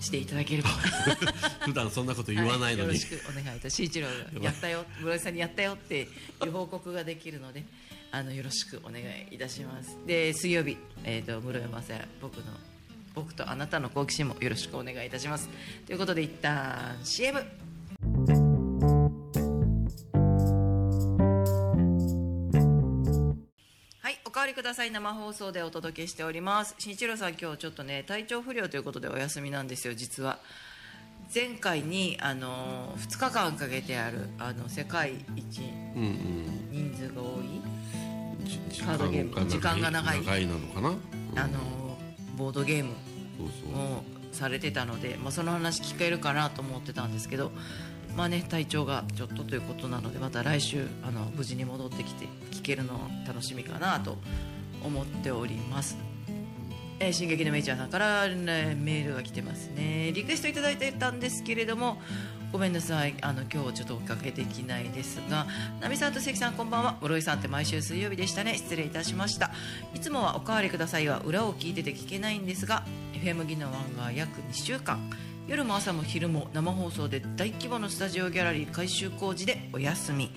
[0.00, 0.70] していただければ。
[1.64, 4.84] 普段そんなこと言わないのに、はよろしくお願いいたし一郎がやったよ。
[5.00, 6.08] 室井さんにやったよって
[6.44, 7.64] いう報告ができるので
[8.10, 9.96] あのよろしくお願いいたします。
[10.04, 12.42] で水曜日、えー、と室井雅也僕の
[13.14, 15.48] 僕とあなたの好奇心もよろしくお願いいたします。
[15.86, 17.40] ということで一旦 CM
[24.62, 24.92] ください。
[24.92, 26.76] 生放送でお届けしております。
[26.78, 30.38] 新一郎さん今日ちょっとね体調不良ということでお休みなんですよ実は。
[31.34, 35.62] 前回にあの2日間かけてあるあの世界一
[36.70, 40.24] 人数が多いじカードゲーム時間が長い。
[40.24, 40.46] 長い。
[40.46, 41.38] なのかな、うん。
[41.38, 41.98] あの
[42.36, 42.92] ボードゲーム
[43.74, 47.50] をされてたので、まあ、その話聞けるかなと思ってたんですけど
[48.16, 54.18] まあね体調がちょっとということなのでまた来週あの無事に戻ってきて聞けるの楽しみかなと
[54.84, 55.96] 思っております。
[56.98, 60.12] えー進撃のメイちゃんさんから、ね、メールが来てますね。
[60.12, 62.00] リクエストいただいてたんですけれども
[62.52, 63.14] ごめんなさい。
[63.22, 65.46] あの今日ちょっとおかけできないですが
[65.80, 66.98] ナミさんと関さんこんばんは。
[67.00, 68.56] 室井さんって毎週水曜日でしたね。
[68.56, 69.50] 失礼いたしました。
[69.94, 75.00] いつもはおかわりくださいは裏を聞いてて聞けないんですが FM 技能1が約2週間。
[75.48, 80.30] 夜も朝も昼も生放送で大規模のスタジオギャラリー改修工事でお休み。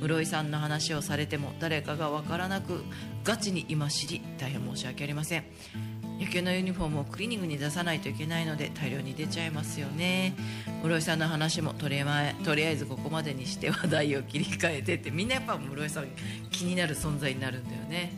[0.00, 2.82] 室井さんの話をされても誰かがわからなく
[3.22, 5.44] ガチに今知り大変申し訳ありません。
[6.18, 10.34] 野球のユニフォームをクリーニングに出さないといけないので大量に出ちゃいますよね。
[10.82, 16.08] 室井さんの話もとりあえとりあえずここまでにして話題を切り替えてってみんなやっぱ室井さん
[16.50, 18.12] 気になる存在になるんだよね。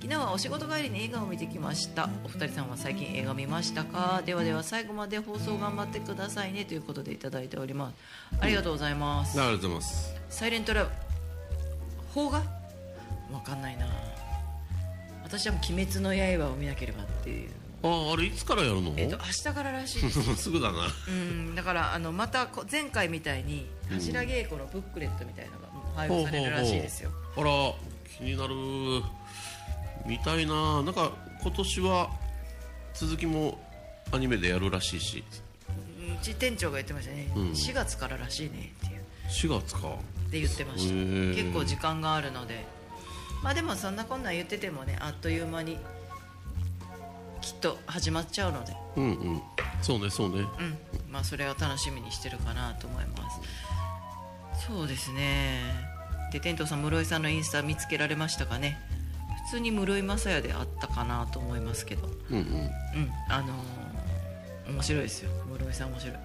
[0.00, 2.08] 昨日はお仕事帰りに映画を見てきました。
[2.24, 4.22] お二人さんは最近映画見ましたか？
[4.24, 7.94] ではでは最後まで放送頑張ってくださいねということでいただいております。
[8.40, 9.40] ありがとうございます。
[9.40, 10.14] ありがとうございます。
[10.30, 10.90] サイレントラブ
[12.14, 12.38] 邦画
[13.32, 13.86] わかんないな。
[15.22, 17.50] 私はもう「鬼滅の刃」を見なければっていう。
[17.80, 20.34] ああれいつからやるの、えっ、と明日かららしいです。
[20.36, 20.88] すぐだな。
[21.08, 27.10] うんだからあのまたこ前回みたいに柱稽古のブックレットみたいなのが配布されるらしいですよ。
[27.36, 27.74] あら
[28.16, 28.54] 気になる
[30.06, 30.82] 見たいな。
[30.82, 32.10] なんか今年は
[32.94, 33.60] 続きも
[34.10, 35.24] アニメでやるらしいし。
[35.30, 35.48] うん
[36.08, 37.50] うち店長が言ってましたね、うん。
[37.50, 39.02] 4月かららしいねっていう。
[39.28, 39.94] 4月か
[40.28, 40.94] って言ってました。
[41.34, 42.66] 結構時間があるので。
[43.42, 45.78] まあでもそんなこんなん言っててもねあっという間に
[47.40, 48.76] きっと始まっちゃうので。
[48.96, 49.42] うんうん。
[49.80, 50.40] そうねそうね。
[50.40, 50.78] うん。
[51.10, 54.66] まあそれは楽しみにしてるかなと思います。
[54.66, 55.60] そうですね。
[56.32, 58.78] で天童さん室井さんのインスタ見つけられましたかね。
[59.46, 62.06] 普通に室井雅也であったかなと思いますけど。
[62.30, 62.42] うんうん。
[62.42, 62.70] うん。
[63.28, 63.52] あのー
[64.68, 65.30] 面白いですよ。
[65.50, 66.16] 室井さん面白い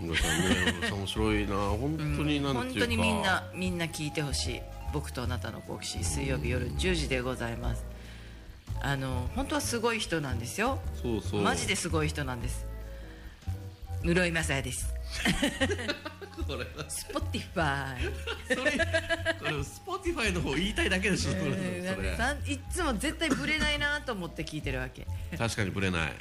[0.00, 4.60] 皆さんね面白いな本当になんていうか、本当にみんなみんな聞いてほしい。
[4.92, 6.04] 僕とあなたの好奇心。
[6.04, 7.84] 水曜日夜10時でございます。
[8.80, 10.78] あの本当はすごい人なんですよ。
[11.02, 11.42] そうそう。
[11.42, 12.66] マジですごい人なんです。
[14.02, 14.92] 室井昌也です。
[16.46, 18.12] これスポティファイ。
[18.48, 18.70] それ
[19.38, 21.54] これスポティファイの方言いたいだけでしょ、それうん
[21.94, 22.08] それ
[22.52, 25.06] いっつも絶対ブレないなと思って聞いてるわけ。
[25.36, 26.12] 確かにぶれない、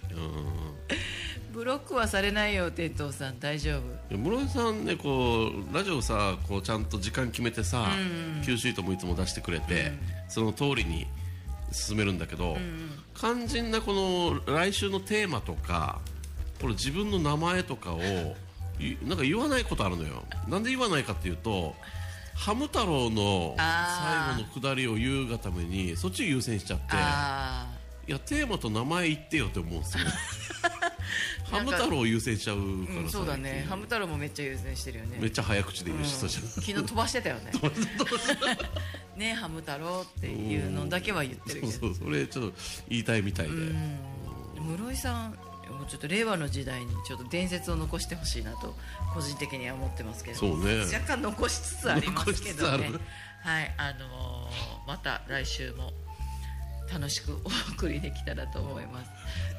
[1.52, 3.40] ブロックはされないよ天童さん。
[3.40, 4.16] 大丈夫。
[4.16, 7.88] うん、室井さんねこうラジオさこうちゃんと時間決めてさ、
[8.44, 9.92] Q シートもいつも出してくれて、
[10.28, 11.08] その通りに
[11.72, 12.58] 進めるんだけど、
[13.16, 16.00] 肝心なこの来週のテーマとか
[16.62, 18.00] これ自分の名前とかを
[18.80, 20.24] いなんか言わないことあるのよ。
[20.48, 21.76] なんで言わないかっていうと
[22.40, 27.68] ハム太郎の最後のくだりを言うがためにそっち優先しちゃってあ
[28.08, 30.04] いやテーマと名前言ってよって思うんですよ
[31.50, 33.66] ハム太郎を優先しちゃうあ、からさ、うん、そうだね。
[33.68, 35.18] ハム太郎もめっちゃ優先してるよね。
[35.20, 36.30] めっちゃ早口で言うし、うん。
[36.30, 37.52] 昨日飛ばしてたよね。
[39.16, 41.72] ねハム太郎っていうのだけは言ってるけど。
[41.72, 42.58] そうそうそれちょっと
[42.88, 43.54] 言いたいみたいで、
[44.60, 48.76] 室井さんもうちょっと令和の時代にちょっと伝説を残してほしいなと
[49.14, 50.38] 個人的には思ってますけど。
[50.38, 50.80] そうね。
[50.82, 52.92] 若干残しつつありますけどね。
[53.42, 53.74] はい。
[53.78, 55.94] あのーまた来週も
[56.92, 59.12] 楽しくお送りできたらと思います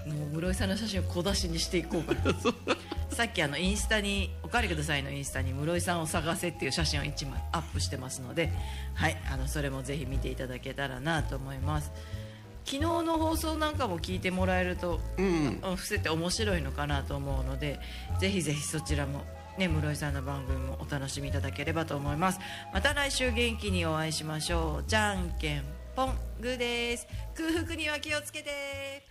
[0.07, 2.35] もう室井さんの写真を小出しにしていこうかな。
[3.11, 8.53] さっきあのインスタにおかわりくださいのインスタに室井さんを探せっていう写真を1枚アップしてますので
[8.95, 11.91] はいあのそれもぜひ見ていただけたらなと思います。
[12.65, 15.59] 昨日の放送なんかも聞いてもらえると、うん。
[15.63, 17.81] あ伏せて面白いのかなと思うので
[18.21, 19.25] ぜひぜひそちらも
[19.59, 22.39] ね室井さんの番組もお楽しみいただければと思います。
[22.73, 24.85] また来週元気にお会いしましょう。
[24.87, 25.65] じゃんけん
[25.97, 27.07] ぽんグーです。
[27.35, 29.10] 空腹には気をつけて